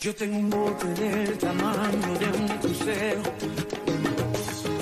Yo 0.02 0.12
tengo 0.16 0.36
un 0.36 0.50
bote 0.50 0.86
del 0.88 1.38
tamaño 1.38 2.18
de 2.18 2.26
un 2.26 2.48
crucero 2.58 3.22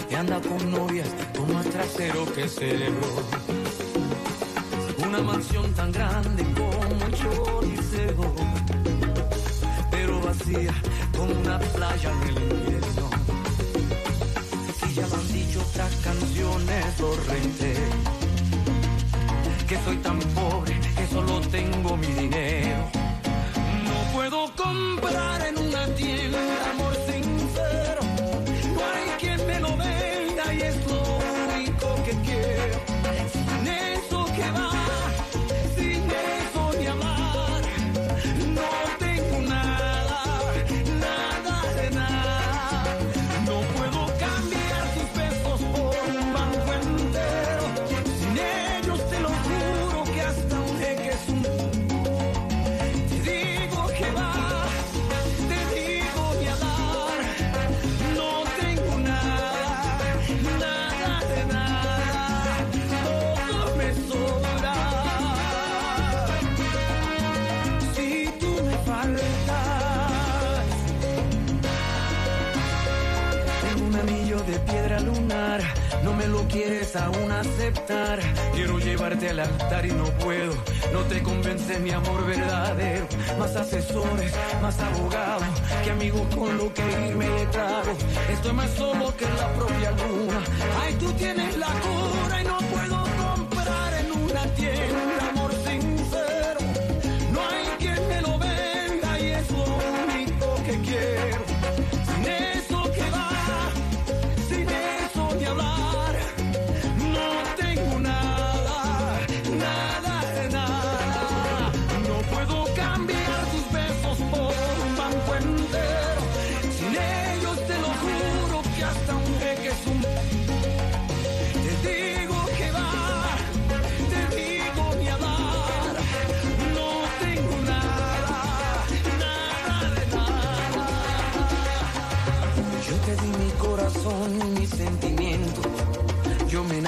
que 0.08 0.16
anda 0.16 0.40
con 0.40 0.70
novias 0.70 1.08
con 1.36 1.52
más 1.52 1.66
trasero 1.66 2.24
que 2.34 2.48
cerebro. 2.48 3.06
Una 5.06 5.20
mansión 5.20 5.72
tan 5.74 5.92
grande 5.92 6.42
como 6.54 7.04
el 7.04 7.14
choricero, 7.14 8.34
pero 9.90 10.20
vacía 10.20 10.74
como 11.14 11.38
una 11.38 11.58
playa 11.58 12.10
en 12.10 12.28
el 12.28 12.42
invierno. 12.42 13.10
Si 14.80 14.94
ya 14.94 15.06
lo 15.06 15.14
han 15.16 15.28
dicho 15.32 15.60
otras 15.60 15.94
canciones, 15.96 16.98
lo 16.98 17.14
reitero. 17.28 17.89
Que 19.70 19.78
soy 19.84 19.96
tan 19.98 20.18
pobre 20.34 20.74
que 20.96 21.06
solo 21.06 21.40
tengo 21.42 21.96
mi 21.96 22.08
dinero. 22.08 22.90
No 23.84 24.12
puedo 24.12 24.50
comprar 24.56 25.46
en 25.46 25.58
una 25.58 25.86
tienda 25.94 26.49
me 76.20 76.28
lo 76.28 76.46
quieres 76.48 76.94
aún 76.96 77.32
aceptar. 77.32 78.18
Quiero 78.54 78.78
llevarte 78.78 79.30
al 79.30 79.40
altar 79.40 79.86
y 79.86 79.92
no 79.92 80.04
puedo. 80.22 80.52
No 80.92 81.00
te 81.08 81.22
convence 81.22 81.78
mi 81.80 81.90
amor 81.90 82.26
verdadero. 82.26 83.06
Más 83.38 83.56
asesores, 83.56 84.32
más 84.60 84.78
abogados 84.80 85.48
que 85.82 85.90
amigos 85.90 86.26
con 86.34 86.58
lo 86.58 86.72
que 86.74 86.82
irme 87.08 87.26
de 87.26 87.46
trago. 87.46 87.92
Estoy 88.30 88.52
más 88.52 88.70
solo 88.70 89.14
que 89.16 89.24
la 89.24 89.48
propia 89.54 89.90
luna. 89.92 90.40
Ay, 90.82 90.94
tú 90.94 91.10
tienes 91.12 91.56
la 91.56 91.72
cura 91.84 92.40
y 92.40 92.44
no 92.44 92.58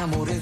enamoré 0.03 0.42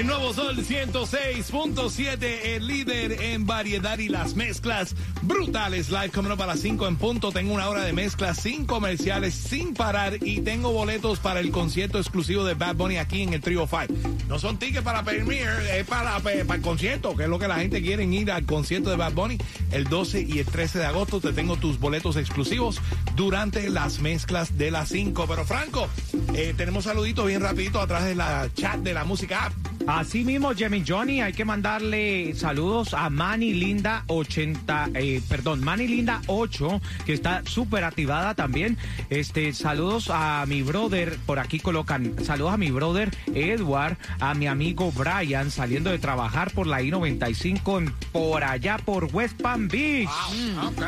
El 0.00 0.06
nuevo 0.06 0.32
Sol 0.32 0.56
106.7, 0.56 2.22
el 2.22 2.66
líder 2.66 3.20
en 3.20 3.44
variedad 3.44 3.98
y 3.98 4.08
las 4.08 4.34
mezclas 4.34 4.96
brutales. 5.20 5.90
Live 5.90 6.08
coming 6.08 6.30
up 6.30 6.40
a 6.40 6.46
las 6.46 6.60
5 6.60 6.88
en 6.88 6.96
punto. 6.96 7.32
Tengo 7.32 7.52
una 7.52 7.68
hora 7.68 7.84
de 7.84 7.92
mezclas 7.92 8.38
sin 8.38 8.64
comerciales, 8.64 9.34
sin 9.34 9.74
parar. 9.74 10.16
Y 10.22 10.40
tengo 10.40 10.72
boletos 10.72 11.18
para 11.18 11.40
el 11.40 11.50
concierto 11.50 11.98
exclusivo 11.98 12.44
de 12.44 12.54
Bad 12.54 12.76
Bunny 12.76 12.96
aquí 12.96 13.24
en 13.24 13.34
el 13.34 13.42
Trio 13.42 13.68
5. 13.68 13.92
No 14.26 14.38
son 14.38 14.58
tickets 14.58 14.82
para 14.82 15.02
Premier, 15.02 15.50
es 15.70 15.86
para, 15.86 16.18
para, 16.20 16.46
para 16.46 16.56
el 16.56 16.62
concierto, 16.62 17.14
que 17.14 17.24
es 17.24 17.28
lo 17.28 17.38
que 17.38 17.48
la 17.48 17.58
gente 17.58 17.82
quiere 17.82 18.04
ir 18.04 18.32
al 18.32 18.46
concierto 18.46 18.88
de 18.88 18.96
Bad 18.96 19.12
Bunny. 19.12 19.36
El 19.70 19.84
12 19.84 20.22
y 20.22 20.38
el 20.38 20.46
13 20.46 20.78
de 20.78 20.86
agosto 20.86 21.20
te 21.20 21.34
tengo 21.34 21.56
tus 21.56 21.78
boletos 21.78 22.16
exclusivos 22.16 22.80
durante 23.16 23.68
las 23.68 24.00
mezclas 24.00 24.56
de 24.56 24.70
las 24.70 24.88
5. 24.88 25.26
Pero 25.28 25.44
Franco, 25.44 25.90
eh, 26.32 26.54
tenemos 26.56 26.84
saluditos 26.84 27.26
bien 27.26 27.42
rapidito 27.42 27.82
atrás 27.82 28.06
de 28.06 28.14
la 28.14 28.48
chat 28.54 28.78
de 28.78 28.94
la 28.94 29.04
música 29.04 29.44
app. 29.44 29.69
Así 29.90 30.24
mismo, 30.24 30.52
Jimmy 30.54 30.84
Johnny, 30.86 31.20
hay 31.20 31.32
que 31.32 31.44
mandarle 31.44 32.32
saludos 32.36 32.94
a 32.94 33.10
Manny 33.10 33.54
Linda 33.54 34.04
80, 34.06 34.90
eh, 34.94 35.20
perdón, 35.28 35.64
Manny 35.64 35.88
Linda 35.88 36.20
8, 36.26 36.80
que 37.04 37.12
está 37.12 37.42
súper 37.44 37.82
activada 37.84 38.34
también. 38.34 38.78
Este, 39.10 39.52
saludos 39.52 40.08
a 40.12 40.44
mi 40.46 40.62
brother, 40.62 41.16
por 41.26 41.38
aquí 41.40 41.58
colocan, 41.58 42.14
saludos 42.24 42.54
a 42.54 42.56
mi 42.56 42.70
brother 42.70 43.10
Edward, 43.34 43.96
a 44.20 44.34
mi 44.34 44.46
amigo 44.46 44.92
Brian, 44.92 45.50
saliendo 45.50 45.90
de 45.90 45.98
trabajar 45.98 46.52
por 46.52 46.66
la 46.66 46.80
I-95 46.82 47.78
en- 47.78 47.92
por 48.12 48.44
allá 48.44 48.78
por 48.78 49.06
West 49.12 49.40
Palm 49.42 49.68
Beach. 49.68 50.08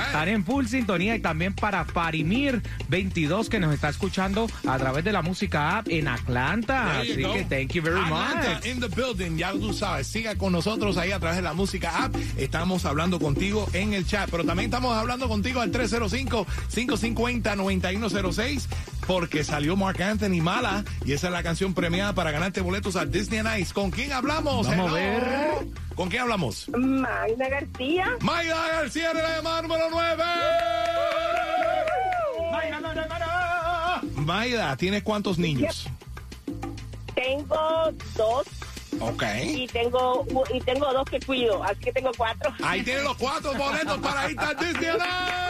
Están 0.06 0.28
en 0.28 0.44
full 0.44 0.66
sintonía 0.66 1.16
y 1.16 1.20
también 1.20 1.54
para 1.54 1.84
Farimir 1.84 2.62
22, 2.88 3.48
que 3.48 3.58
nos 3.58 3.74
está 3.74 3.88
escuchando 3.88 4.48
a 4.66 4.78
través 4.78 5.04
de 5.04 5.12
la 5.12 5.22
música 5.22 5.78
app 5.78 5.88
en 5.88 6.06
Atlanta. 6.08 7.00
Así 7.00 7.20
go. 7.22 7.32
que 7.32 7.44
thank 7.44 7.72
you 7.72 7.82
very 7.82 8.00
Atlanta 8.00 8.54
much. 8.56 8.64
Building, 8.94 9.36
ya 9.36 9.50
tú 9.52 9.72
sabes. 9.72 10.06
Siga 10.06 10.36
con 10.36 10.52
nosotros 10.52 10.96
ahí 10.96 11.10
a 11.12 11.18
través 11.18 11.36
de 11.36 11.42
la 11.42 11.54
música 11.54 12.04
app. 12.04 12.14
Estamos 12.36 12.84
hablando 12.84 13.18
contigo 13.18 13.66
en 13.72 13.94
el 13.94 14.06
chat, 14.06 14.30
pero 14.30 14.44
también 14.44 14.70
estamos 14.70 14.96
hablando 14.96 15.28
contigo 15.28 15.60
al 15.60 15.72
305-550-9106 15.72 18.66
porque 19.06 19.44
salió 19.44 19.76
Mark 19.76 20.02
Anthony 20.02 20.42
Mala 20.42 20.84
y 21.04 21.12
esa 21.12 21.28
es 21.28 21.32
la 21.32 21.42
canción 21.42 21.74
premiada 21.74 22.14
para 22.14 22.30
ganarte 22.30 22.60
boletos 22.60 22.96
a 22.96 23.04
Disney 23.04 23.42
Ice. 23.60 23.74
¿Con 23.74 23.90
quién 23.90 24.12
hablamos? 24.12 24.66
Vamos 24.66 24.90
a 24.90 24.94
ver. 24.94 25.22
¿Con 25.94 26.08
quién 26.08 26.22
hablamos? 26.22 26.68
Magda 26.70 27.48
García. 27.48 28.16
Mayra 28.20 28.68
García 28.68 29.10
en 29.10 29.16
la 29.18 29.36
llamada 29.36 29.62
número 29.62 29.84
9. 29.90 30.24
Mayra, 34.16 34.76
¿tienes 34.76 35.02
cuántos 35.02 35.38
niños? 35.38 35.88
Tengo 37.14 37.92
dos 38.16 38.46
Ok. 39.02 39.24
y 39.44 39.66
tengo 39.66 40.24
y 40.52 40.60
tengo 40.60 40.92
dos 40.92 41.04
que 41.04 41.20
cuido, 41.20 41.62
así 41.64 41.80
que 41.80 41.92
tengo 41.92 42.10
cuatro. 42.16 42.52
Ahí 42.62 42.82
tienen 42.82 43.04
los 43.04 43.16
cuatro 43.16 43.52
boletos 43.54 43.98
para 43.98 44.30
ir 44.30 44.38
a. 44.38 45.42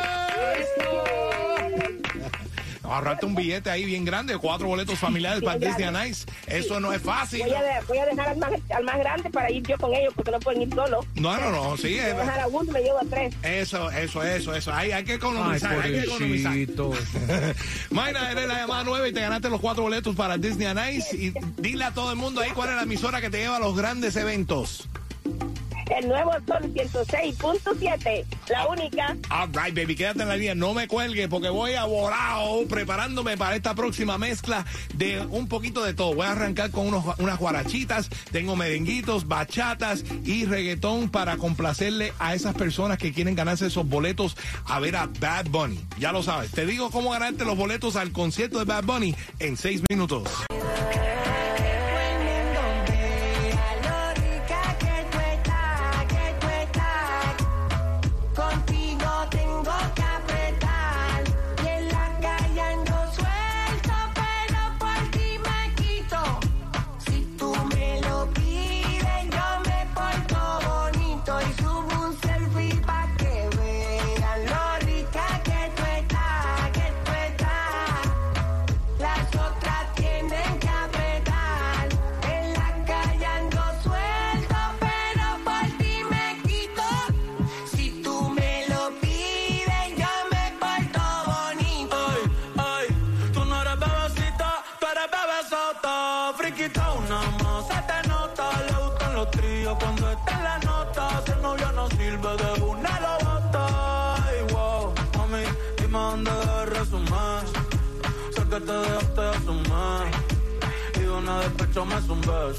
Ahorrarte 2.93 3.27
un 3.27 3.35
billete 3.35 3.71
ahí 3.71 3.85
bien 3.85 4.05
grande, 4.05 4.37
cuatro 4.39 4.67
boletos 4.69 4.99
familiares 4.99 5.43
para 5.43 5.59
Disney 5.59 6.11
Ice. 6.11 6.27
Eso 6.47 6.79
no 6.81 6.93
es 6.93 7.01
fácil. 7.03 7.41
Voy 7.43 7.55
a, 7.55 7.63
de- 7.63 7.81
voy 7.89 7.99
a 7.99 8.07
dejar 8.07 8.29
al 8.29 8.37
más, 8.39 8.51
al 8.75 8.85
más 8.85 8.99
grande 8.99 9.31
para 9.31 9.51
ir 9.51 9.63
yo 9.67 9.77
con 9.79 9.95
ellos 9.95 10.13
porque 10.15 10.31
no 10.31 10.41
pueden 10.41 10.63
ir 10.63 10.75
solo. 10.75 11.05
No, 11.15 11.37
no, 11.41 11.51
no, 11.51 11.77
sí. 11.77 11.93
Voy 11.95 11.99
a 12.01 12.15
dejar 12.15 12.41
a 12.41 12.47
uno 12.49 12.65
y 12.71 12.73
me 12.73 12.83
llevo 12.83 12.99
a 12.99 13.05
tres. 13.09 13.35
Eso, 13.43 13.91
eso, 13.91 14.23
eso, 14.23 14.55
eso. 14.55 14.73
Ahí 14.73 14.93
hay 14.93 15.05
que 15.05 15.13
Ay, 15.13 15.17
economizar, 15.19 15.79
hay 15.81 15.93
que 15.93 16.01
economizar. 16.01 16.53
Mayra, 17.91 18.31
eres 18.33 18.47
la 18.49 18.55
llamada 18.59 18.85
9 18.85 19.09
y 19.09 19.13
te 19.13 19.21
ganaste 19.21 19.49
los 19.49 19.61
cuatro 19.61 19.83
boletos 19.85 20.15
para 20.17 20.37
Disney 20.37 20.97
Ice. 20.97 21.17
Y 21.17 21.33
dile 21.59 21.85
a 21.85 21.91
todo 21.93 22.11
el 22.11 22.17
mundo 22.17 22.41
ahí 22.41 22.51
cuál 22.51 22.71
es 22.71 22.77
la 22.77 22.83
emisora 22.83 23.21
que 23.21 23.31
te 23.31 23.39
lleva 23.39 23.57
a 23.57 23.61
los 23.61 23.77
grandes 23.77 24.17
eventos. 24.17 24.89
El 25.99 26.09
nuevo 26.09 26.33
Sol 26.47 26.73
106.7, 26.73 28.25
la 28.49 28.67
única. 28.67 29.17
All 29.31 29.49
right, 29.49 29.75
baby, 29.75 29.95
quédate 29.95 30.23
en 30.23 30.29
la 30.29 30.37
línea, 30.37 30.55
no 30.55 30.73
me 30.73 30.89
cuelgue 30.89 31.29
porque 31.29 31.51
voy 31.51 31.75
a 31.75 31.85
volado 31.85 32.67
preparándome 32.69 33.37
para 33.37 33.57
esta 33.57 33.75
próxima 33.75 34.17
mezcla 34.17 34.65
de 34.95 35.21
un 35.21 35.49
poquito 35.49 35.83
de 35.83 35.93
todo. 35.93 36.15
Voy 36.15 36.27
a 36.27 36.33
arrancar 36.33 36.71
con 36.71 36.87
unos, 36.87 37.05
unas 37.19 37.39
guarachitas, 37.39 38.09
tengo 38.31 38.57
merenguitos, 38.57 39.29
bachatas 39.29 40.05
y 40.25 40.47
reggaetón 40.47 41.11
para 41.11 41.37
complacerle 41.37 42.13
a 42.19 42.35
esas 42.35 42.55
personas 42.55 42.99
que 42.99 43.13
quieren 43.13 43.35
ganarse 43.35 43.67
esos 43.67 43.87
boletos 43.87 44.37
a 44.65 44.81
ver 44.81 44.97
a 44.97 45.09
Bad 45.21 45.47
Bunny. 45.51 45.81
Ya 45.99 46.13
lo 46.13 46.23
sabes, 46.23 46.51
te 46.53 46.65
digo 46.65 46.91
cómo 46.91 47.11
ganarte 47.11 47.45
los 47.45 47.57
boletos 47.57 47.97
al 47.97 48.13
concierto 48.13 48.59
de 48.59 48.65
Bad 48.65 48.85
Bunny 48.85 49.15
en 49.41 49.57
seis 49.57 49.83
minutos. 49.91 50.29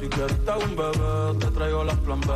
Si 0.03 0.09
quieres 0.09 0.43
te 0.43 0.51
un 0.51 0.75
bebé, 0.75 1.39
te 1.39 1.47
traigo 1.51 1.85
las 1.85 1.95
plan 1.99 2.19
B. 2.19 2.33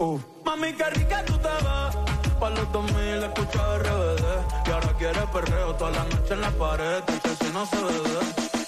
Uh. 0.00 0.18
Mami, 0.44 0.72
qué 0.72 0.90
rica 0.90 1.24
tú 1.24 1.34
te 1.34 1.46
ves. 1.46 2.40
Pa' 2.40 2.50
los 2.50 2.72
2000 2.72 3.22
escucha 3.22 3.78
RBD. 3.78 4.66
Y 4.66 4.70
ahora 4.72 4.92
quieres 4.98 5.24
perreo 5.32 5.76
toda 5.76 5.92
la 5.92 6.04
noche 6.06 6.34
en 6.34 6.40
la 6.40 6.50
pared. 6.50 7.04
Que 7.04 7.44
si 7.44 7.52
no 7.52 7.66
se 7.66 7.76
bebe. 7.76 8.61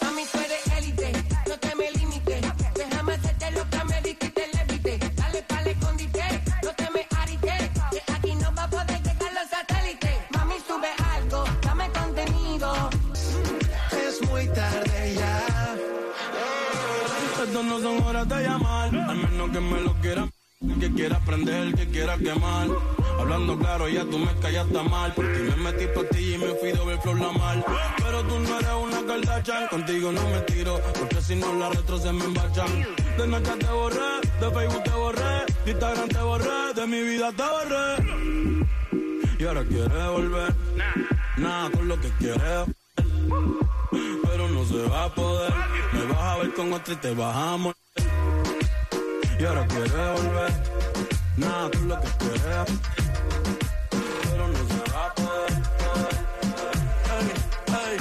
De. 18.23 18.47
Al 18.47 19.17
menos 19.17 19.51
que 19.51 19.61
me 19.61 19.81
lo 19.81 19.93
quieran. 20.01 20.31
Que 20.81 20.93
quiera 20.93 21.17
aprender, 21.17 21.75
que 21.75 21.89
quiera 21.89 22.17
quemar. 22.17 22.69
Hablando 23.19 23.59
claro, 23.59 23.89
ya 23.89 24.05
tú 24.05 24.19
me 24.19 24.33
callaste 24.41 24.83
mal. 24.83 25.13
Porque 25.15 25.39
me 25.39 25.57
metí 25.57 25.87
pa' 25.89 26.09
ti 26.09 26.35
y 26.35 26.39
me 26.39 26.55
fui 26.55 26.73
ver 26.87 26.99
flor 27.01 27.21
la 27.21 27.33
mal. 27.33 27.65
Pero 27.97 28.23
tú 28.23 28.39
no 28.39 28.59
eres 28.61 28.71
una 28.83 29.07
Kardashian. 29.07 29.69
Contigo 29.69 30.13
no 30.13 30.23
me 30.29 30.41
tiro. 30.43 30.81
Porque 30.99 31.21
si 31.21 31.35
no 31.35 31.53
la 31.55 31.71
retro 31.71 31.99
se 31.99 32.13
me 32.13 32.25
embachan. 32.25 32.87
De 33.19 33.27
noche 33.27 33.53
te 33.59 33.67
borré, 33.67 34.11
de 34.41 34.51
Facebook 34.51 34.85
te 34.85 34.91
borré. 34.91 35.35
De 35.65 35.71
Instagram 35.73 36.09
te 36.09 36.19
borré, 36.19 36.75
de 36.75 36.87
mi 36.87 37.03
vida 37.03 37.33
te 37.33 37.43
borré. 37.43 37.85
Y 39.39 39.45
ahora 39.45 39.65
quieres 39.65 40.09
volver. 40.09 40.55
Nada 41.37 41.71
con 41.71 41.89
lo 41.89 42.01
que 42.01 42.09
quieres. 42.21 42.67
Pero 44.23 44.49
no 44.49 44.65
se 44.65 44.83
va 44.89 45.05
a 45.05 45.15
poder. 45.15 45.53
Me 45.93 46.05
vas 46.13 46.23
a 46.23 46.37
ver 46.39 46.55
con 46.55 46.73
otra 46.73 46.95
y 46.95 46.97
te 46.97 47.13
morir. 47.13 47.84
Y 49.45 49.47
ahora 49.47 49.67
quieres 49.67 49.93
volver. 49.93 50.53
Nada 51.37 51.71
con 51.71 51.89
lo 51.89 52.01
que 52.01 52.09
quieres. 52.19 52.41
Pero 53.91 54.49
no 54.49 54.59
se 54.71 54.91
va 54.91 55.05
a 55.05 55.15
poder. 55.15 55.53
Ey, 57.13 57.29
ey. 57.69 57.97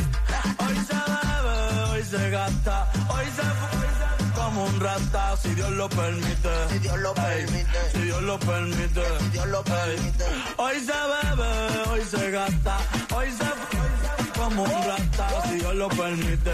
Hoy 0.63 0.75
se 0.87 0.99
bebe, 1.11 1.55
hoy 1.91 2.03
se 2.05 2.29
gasta. 2.29 2.89
Hoy 3.09 3.25
se 3.35 3.41
fue 3.41 4.41
como 4.41 4.63
un 4.63 4.79
rata. 4.79 5.35
Si 5.35 5.49
Dios 5.53 5.71
lo 5.71 5.89
permite. 5.89 6.49
Si 6.69 6.79
Dios 6.79 6.99
lo 7.01 7.13
permite. 7.13 7.79
Si 7.91 8.01
Dios 8.03 8.21
lo 8.21 8.39
permite. 8.39 9.01
Si 9.19 9.29
Dios 9.31 9.47
lo 9.47 9.63
permite. 9.65 10.25
Hoy 10.55 10.79
se 10.79 10.93
bebe, 10.93 11.89
hoy 11.91 12.01
se 12.09 12.31
gasta. 12.31 12.77
Hoy 13.13 13.27
se 13.31 13.43
fue 13.43 14.41
como 14.41 14.63
un 14.63 14.83
rata. 14.87 15.27
Si 15.49 15.55
Dios 15.55 15.75
lo 15.75 15.89
permite. 15.89 16.51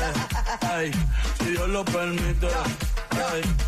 Ey, 0.80 0.92
si 1.38 1.52
Dios 1.52 1.70
lo 1.70 1.86
permite. 1.86 2.48
Ey. 3.36 3.60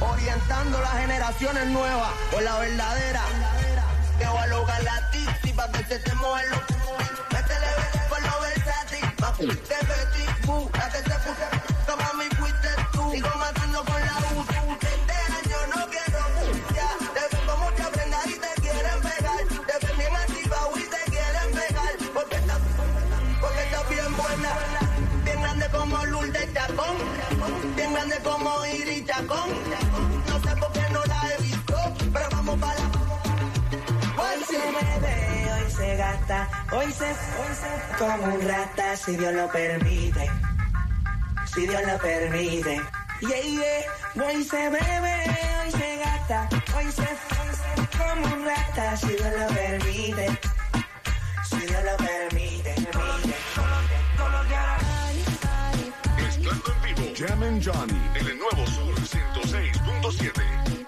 Orientando 0.00 0.80
las 0.80 0.92
generaciones 0.92 1.66
nuevas 1.68 2.10
por 2.30 2.42
la 2.42 2.58
verdadera. 2.58 3.22
Que 4.18 4.26
voy 4.26 4.38
a 4.38 4.46
lograr 4.48 4.82
la 4.82 5.10
tizi 5.10 5.52
pa' 5.52 5.70
que 5.72 5.84
se 5.84 5.98
te 5.98 6.14
muevan 6.14 6.44
los 6.50 6.60
Métele 7.32 7.66
con 8.08 8.22
lo 8.22 8.40
versátil. 8.40 9.12
Papu, 9.16 9.46
te 9.46 9.76
metí, 9.86 10.21
como 38.02 38.34
un 38.34 38.48
rata, 38.48 38.96
si 38.96 39.16
Dios 39.16 39.32
lo 39.32 39.48
permite. 39.48 40.28
Si 41.54 41.66
Dios 41.66 41.82
lo 41.86 41.98
permite. 41.98 42.80
Yeah, 43.20 43.40
yeah. 43.40 44.26
Hoy 44.26 44.42
se 44.42 44.68
bebe, 44.68 45.16
hoy 45.62 45.70
se 45.70 45.96
gasta, 45.98 46.48
hoy 46.76 46.90
se, 46.90 47.02
hoy 47.02 47.52
se 47.60 47.98
como 47.98 48.34
un 48.34 48.44
rata, 48.44 48.96
si 48.96 49.06
Dios 49.06 49.32
lo 49.38 49.46
permite. 49.54 50.26
Si 51.48 51.58
Dios 51.58 51.84
lo 51.84 51.96
permite. 51.96 52.74
permite. 52.74 53.32
Mezclando 56.16 56.72
en 56.74 56.94
vivo. 56.94 57.14
Jam 57.16 57.42
and 57.44 57.62
Johnny 57.62 58.00
en 58.16 58.26
el 58.26 58.38
nuevo 58.38 58.66
Sur 58.66 58.94
106.7. 58.96 60.81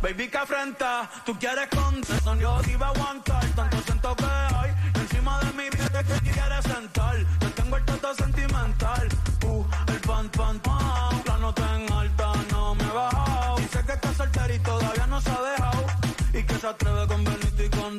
Baby, 0.00 0.28
que 0.28 0.38
afrenta, 0.38 1.10
tú 1.26 1.36
quieres 1.38 1.68
contestar. 1.68 2.38
Yo 2.38 2.60
te 2.62 2.70
iba 2.72 2.86
a 2.86 2.90
aguantar, 2.90 3.44
tanto 3.56 3.80
siento 3.82 4.14
que 4.14 4.24
hay. 4.24 4.72
Encima 4.94 5.40
de 5.40 5.52
mi 5.54 5.68
vida 5.70 6.04
que 6.04 6.30
quieres 6.30 6.64
sentar. 6.64 7.16
Yo 7.40 7.50
tengo 7.50 7.76
el 7.76 7.84
toto 7.84 8.14
sentimental. 8.14 9.08
Uh, 9.44 9.64
el 9.88 10.00
pan, 10.00 10.28
pan, 10.28 10.60
pan. 10.60 11.22
La 11.26 11.38
nota 11.38 11.76
en 11.76 11.92
alta, 11.92 12.32
no 12.52 12.74
me 12.76 12.84
he 12.84 12.92
bajado. 12.92 13.56
Dice 13.56 13.84
que 13.84 13.92
está 13.92 14.14
soltera 14.14 14.54
y 14.54 14.58
todavía 14.60 15.06
no 15.08 15.20
se 15.20 15.30
ha 15.30 15.42
dejado. 15.42 15.86
Y 16.32 16.42
que 16.44 16.54
se 16.54 16.66
atreve 16.68 17.06
con 17.08 17.24
Benito 17.24 17.62
y 17.64 17.68
con. 17.70 17.98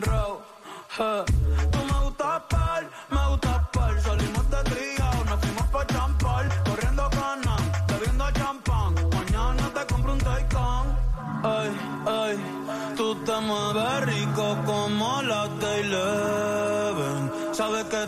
Eh, 1.02 1.39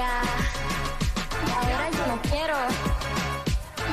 Ahora 0.00 1.90
yo 1.90 2.06
no 2.06 2.20
quiero. 2.22 2.56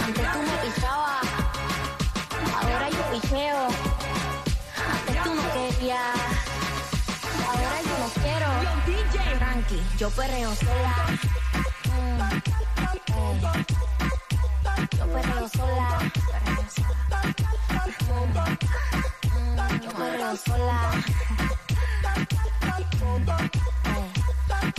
Antes 0.06 0.32
tú 0.32 0.40
me 0.40 0.56
pichabas, 0.70 1.28
ahora 2.62 2.90
yo 2.90 3.02
picheo. 3.12 3.68
Antes 4.92 5.24
tú 5.24 5.36
no 5.36 5.44
querías, 5.54 6.16
ahora 7.48 7.82
yo 7.84 7.98
no 8.00 8.10
quiero. 8.22 8.50
Yo 9.98 10.10
perreo 10.12 10.56
sola. 10.56 10.96
Mm. 11.86 12.42
Yo 14.98 15.06
perreo 15.08 15.50
sola, 15.50 16.00
perreo 16.32 16.64
sola. 16.76 18.46
Mm, 19.34 19.82
Yo 19.82 19.92
perreo 19.92 20.38
sola. 20.38 20.80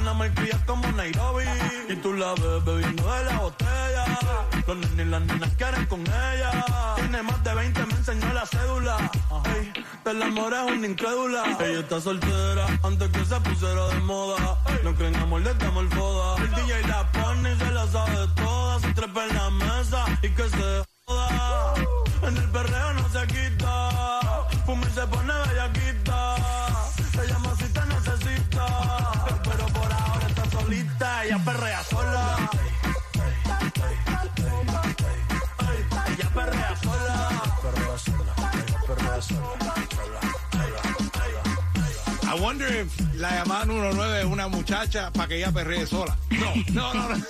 Una 0.00 0.14
malcria 0.14 0.58
como 0.66 0.90
Nairobi. 0.92 1.44
Y 1.88 1.96
tú 1.96 2.14
la 2.14 2.32
ves 2.34 2.64
bebiendo 2.64 3.12
de 3.12 3.24
la 3.24 3.38
botella. 3.38 4.04
Los 4.66 4.76
nenes 4.76 5.06
y 5.06 5.10
las 5.10 5.22
nenas 5.22 5.50
quieren 5.56 5.86
con 5.86 6.00
ella. 6.00 6.64
Tiene 6.96 7.22
más 7.22 7.44
de 7.44 7.54
20, 7.54 7.86
me 7.86 7.92
enseñó 7.94 8.32
la 8.32 8.46
cédula. 8.46 9.10
Ey, 9.54 9.72
del 10.04 10.22
amor 10.22 10.54
es 10.54 10.72
una 10.72 10.86
incrédula. 10.86 11.44
Ella 11.60 11.80
está 11.80 12.00
soltera 12.00 12.66
antes 12.82 13.08
que 13.10 13.24
se 13.24 13.40
pusiera 13.40 13.88
de 13.88 14.00
moda. 14.00 14.58
No 14.84 14.94
creen 14.94 15.16
amor, 15.16 15.42
le 15.42 15.52
damos 15.54 15.84
el 15.84 15.90
foda. 15.90 16.42
El 16.42 16.50
DJ 16.54 16.86
la 16.86 17.12
pone 17.12 17.52
y 17.52 17.58
se 17.58 17.70
la 17.70 17.86
sabe 17.88 18.26
toda. 18.36 18.80
Se 18.80 18.92
trepa 18.94 19.26
en 19.26 19.34
la 19.34 19.50
mesa 19.50 20.04
y 20.22 20.28
que 20.30 20.48
se 20.48 20.84
joda. 21.04 21.74
En 22.22 22.36
el 22.36 22.48
perreo 22.50 22.92
no 22.94 23.08
wonder 42.50 42.80
if 42.80 43.00
la 43.14 43.30
llamada 43.30 43.64
número 43.64 43.92
9 43.94 44.20
es 44.20 44.24
una 44.24 44.48
muchacha 44.48 45.12
para 45.12 45.28
que 45.28 45.36
ella 45.36 45.52
perree 45.52 45.86
sola. 45.86 46.16
No, 46.30 46.54
no, 46.72 46.94
no. 46.94 47.08
no. 47.10 47.24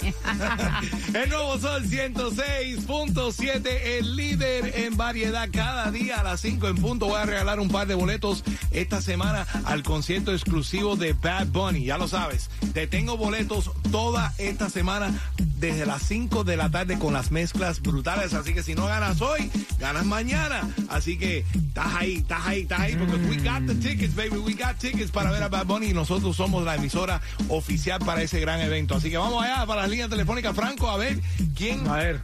el 1.20 1.28
nuevo 1.28 1.58
Sol 1.58 1.84
106.7, 1.84 3.68
el 3.98 4.16
líder 4.16 4.78
en 4.78 4.96
variedad. 4.96 5.48
Cada 5.52 5.90
día 5.90 6.20
a 6.20 6.22
las 6.22 6.40
5 6.40 6.68
en 6.68 6.76
punto 6.76 7.06
voy 7.06 7.20
a 7.20 7.26
regalar 7.26 7.60
un 7.60 7.68
par 7.68 7.86
de 7.86 7.94
boletos 7.94 8.44
esta 8.70 9.02
semana 9.02 9.46
al 9.64 9.82
concierto 9.82 10.32
exclusivo 10.32 10.96
de 10.96 11.12
Bad 11.12 11.48
Bunny. 11.48 11.84
Ya 11.84 11.98
lo 11.98 12.08
sabes, 12.08 12.48
te 12.72 12.86
tengo 12.86 13.16
boletos 13.16 13.70
toda 13.90 14.32
esta 14.38 14.70
semana 14.70 15.12
desde 15.58 15.84
las 15.86 16.02
5 16.02 16.44
de 16.44 16.56
la 16.56 16.70
tarde 16.70 16.98
con 16.98 17.12
las 17.12 17.30
mezclas 17.30 17.80
brutales. 17.82 18.32
Así 18.34 18.54
que 18.54 18.62
si 18.62 18.74
no 18.74 18.86
ganas 18.86 19.20
hoy, 19.20 19.50
ganas 19.78 20.06
mañana. 20.06 20.68
Así 20.88 21.18
que 21.18 21.44
estás 21.54 21.94
ahí, 21.96 22.16
estás 22.16 22.46
ahí, 22.46 22.62
estás 22.62 22.80
ahí. 22.80 22.96
Porque 22.96 23.16
we 23.16 23.36
got 23.36 23.66
the 23.66 23.74
tickets, 23.74 24.14
baby. 24.14 24.38
We 24.38 24.54
got 24.54 24.78
tickets 24.78 25.10
para 25.10 25.30
ver 25.30 25.42
a 25.42 25.48
Bad 25.48 25.66
Bunny 25.66 25.88
y 25.88 25.92
nosotros 25.92 26.36
somos 26.36 26.64
la 26.64 26.76
emisora 26.76 27.20
oficial 27.48 27.98
para 28.00 28.22
ese 28.22 28.40
gran 28.40 28.60
evento. 28.60 28.94
Así 28.94 29.10
que 29.10 29.18
vamos 29.18 29.42
allá 29.44 29.66
para 29.66 29.82
las 29.82 29.90
líneas 29.90 30.08
telefónicas, 30.08 30.54
Franco, 30.54 30.88
a 30.90 30.96
ver 30.96 31.20
quién 31.54 31.86
A 31.88 31.96
ver, 31.96 32.20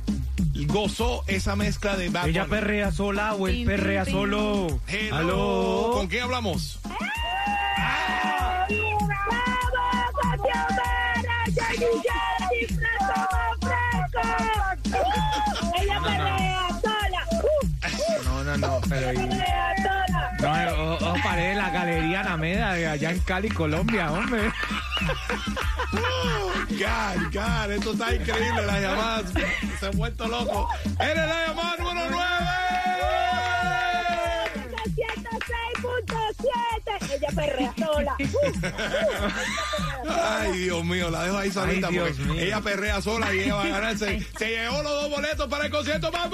gozó 0.66 1.24
esa 1.26 1.56
mezcla 1.56 1.96
de 1.96 2.08
Bad 2.08 2.28
ella 2.28 2.44
Bunny. 2.44 2.50
perrea 2.50 2.92
sola 2.92 3.34
o 3.34 3.48
él 3.48 3.64
perrea 3.64 4.04
solo. 4.04 4.80
Hello. 4.86 5.16
Aló. 5.16 5.90
¿Con 5.92 6.06
quién 6.08 6.22
hablamos? 6.22 6.78
Ella 15.78 16.00
perrea 16.02 16.68
sola. 16.82 17.22
No, 18.24 18.44
no, 18.44 18.44
no, 18.44 18.56
no, 18.56 18.80
pero... 18.88 19.12
y- 19.12 19.16
No, 20.40 20.56
eh, 20.56 20.68
o, 20.72 20.94
o 20.94 21.14
paré 21.22 21.52
en 21.52 21.58
la 21.58 21.70
Galería 21.70 22.20
Alameda 22.20 22.72
de 22.74 22.86
allá 22.88 23.10
en 23.10 23.18
Cali, 23.20 23.48
Colombia, 23.48 24.10
hombre. 24.12 24.50
God, 26.70 27.32
God, 27.32 27.70
esto 27.72 27.92
está 27.92 28.14
increíble, 28.14 28.66
las 28.66 28.80
llamadas 28.80 29.32
se 29.80 29.86
han 29.86 29.96
vuelto 29.96 30.26
loco. 30.28 30.68
Eres 30.98 31.26
la 31.28 31.46
llamada 31.46 31.76
número 31.78 32.10
9. 32.10 32.26
106.7. 34.96 37.14
Ella 37.14 37.28
perrea 37.34 37.72
sola. 37.78 38.16
Ay, 40.08 40.52
Dios 40.52 40.84
mío, 40.84 41.10
la 41.10 41.24
dejo 41.24 41.38
ahí 41.38 41.50
solita 41.50 41.88
Ay, 41.88 41.98
porque 41.98 42.22
mío. 42.22 42.34
ella 42.40 42.60
perrea 42.60 43.00
sola 43.02 43.34
y 43.34 43.40
ella 43.40 43.54
va 43.54 43.62
a 43.64 43.68
ganarse. 43.68 44.26
Se 44.38 44.48
llevó 44.48 44.82
los 44.82 44.92
dos 45.02 45.10
boletos 45.10 45.48
para 45.48 45.66
el 45.66 45.70
concierto 45.70 46.10
más 46.12 46.28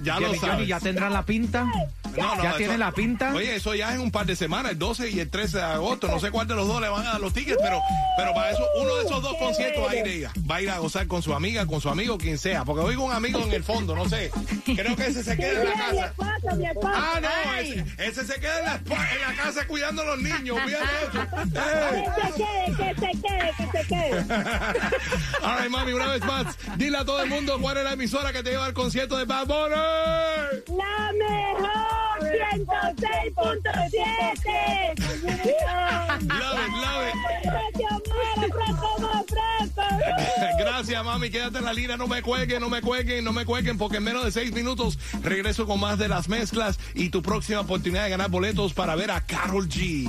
Ya 0.00 0.20
lo 0.20 0.26
Johnny, 0.28 0.38
sabes. 0.38 0.68
¿ya 0.68 0.80
tendrán 0.80 1.12
la 1.12 1.22
pinta? 1.22 1.66
No, 2.18 2.36
no, 2.36 2.42
¿Ya 2.42 2.48
eso- 2.50 2.58
tiene 2.58 2.78
la 2.78 2.92
pinta? 2.92 3.32
Oye, 3.34 3.54
eso 3.56 3.74
ya 3.74 3.88
es 3.90 3.94
en 3.96 4.00
un 4.02 4.10
par 4.10 4.26
de 4.26 4.36
semanas, 4.36 4.72
el 4.72 4.78
12 4.78 5.10
y 5.10 5.20
el 5.20 5.30
13 5.30 5.58
de 5.58 5.62
agosto. 5.64 6.08
No 6.08 6.20
sé 6.20 6.30
cuál 6.30 6.46
de 6.48 6.54
los 6.54 6.66
dos 6.68 6.80
le 6.80 6.88
van 6.88 7.06
a 7.06 7.12
dar 7.12 7.20
los 7.20 7.32
tickets, 7.32 7.58
pero, 7.62 7.80
pero 8.16 8.34
para 8.34 8.50
eso, 8.50 8.64
uno 8.80 8.96
de 8.96 9.04
esos 9.04 9.22
dos 9.22 9.34
conciertos 9.38 9.84
va 9.86 9.90
a 9.90 9.96
ir 9.96 10.06
ella. 10.06 10.32
Va 10.50 10.56
a 10.56 10.62
ir 10.62 10.70
a 10.70 10.78
gozar 10.78 11.06
con 11.06 11.22
su 11.22 11.32
amiga, 11.34 11.66
con 11.66 11.80
su 11.80 11.88
amigo, 11.88 12.18
quien 12.18 12.38
sea. 12.38 12.64
Porque 12.64 12.82
oigo 12.84 13.04
un 13.04 13.12
amigo 13.12 13.40
en 13.42 13.52
el 13.52 13.64
fondo, 13.64 13.94
no 13.94 14.08
sé. 14.08 14.30
Creo 14.64 14.96
que 14.96 15.06
ese 15.06 15.22
se 15.24 15.36
queda 15.36 15.62
en 15.62 15.64
la 15.68 15.74
Mi 15.74 15.76
casa. 15.80 16.06
esposo, 16.06 16.56
mi 16.56 16.66
esposo. 16.66 16.88
Ah, 16.94 17.20
no, 17.20 17.54
ese, 17.54 17.84
ese 17.98 18.24
se 18.24 18.40
queda 18.40 18.58
en 18.58 18.64
la, 18.66 18.74
en 18.76 19.20
la 19.36 19.42
casa 19.42 19.66
cuidando 19.66 20.02
a 20.02 20.04
los 20.06 20.18
niños. 20.18 20.56
Ey. 20.66 20.74
Que 21.12 22.22
se 22.22 22.34
quede, 22.34 22.76
que 22.76 23.00
se 23.00 23.22
quede, 23.22 23.52
que 23.56 23.78
se 23.78 23.86
quede. 23.88 24.24
All 25.42 25.58
right, 25.60 25.70
mami, 25.70 25.92
una 25.92 26.08
vez 26.08 26.24
más, 26.24 26.56
dile 26.76 26.98
a 26.98 27.04
todo 27.04 27.22
el 27.22 27.28
mundo 27.30 27.58
cuál 27.60 27.76
es 27.78 27.84
la 27.84 27.92
emisora 27.92 28.32
que 28.32 28.42
te 28.42 28.50
lleva 28.50 28.66
al 28.66 28.72
concierto 28.74 29.16
de 29.16 29.24
Bad 29.24 29.46
Bunny. 29.46 30.76
La 30.76 31.12
mejor 31.12 32.07
106.7. 32.38 35.08
Love 35.28 36.20
it, 36.20 36.72
love 36.72 37.08
it. 37.08 37.14
Precio 37.42 37.88
muere, 38.06 38.52
fresco, 38.52 38.88
más 39.00 39.24
fresco. 39.26 39.82
Gracias, 40.58 41.04
mami. 41.04 41.30
Quédate 41.30 41.58
en 41.58 41.64
la 41.64 41.72
línea. 41.72 41.96
No 41.96 42.06
me 42.06 42.22
cuelguen, 42.22 42.60
no 42.60 42.68
me 42.68 42.80
cuelguen, 42.80 43.24
no 43.24 43.32
me 43.32 43.44
cuelguen, 43.44 43.76
porque 43.78 43.96
en 43.96 44.04
menos 44.04 44.24
de 44.24 44.30
seis 44.30 44.52
minutos 44.52 44.96
regreso 45.22 45.66
con 45.66 45.80
más 45.80 45.98
de 45.98 46.06
las 46.08 46.28
mezclas 46.28 46.78
y 46.94 47.08
tu 47.10 47.22
próxima 47.22 47.58
oportunidad 47.60 48.04
de 48.04 48.10
ganar 48.10 48.30
boletos 48.30 48.72
para 48.72 48.94
ver 48.94 49.10
a 49.10 49.26
Carol 49.26 49.68
G. 49.68 50.06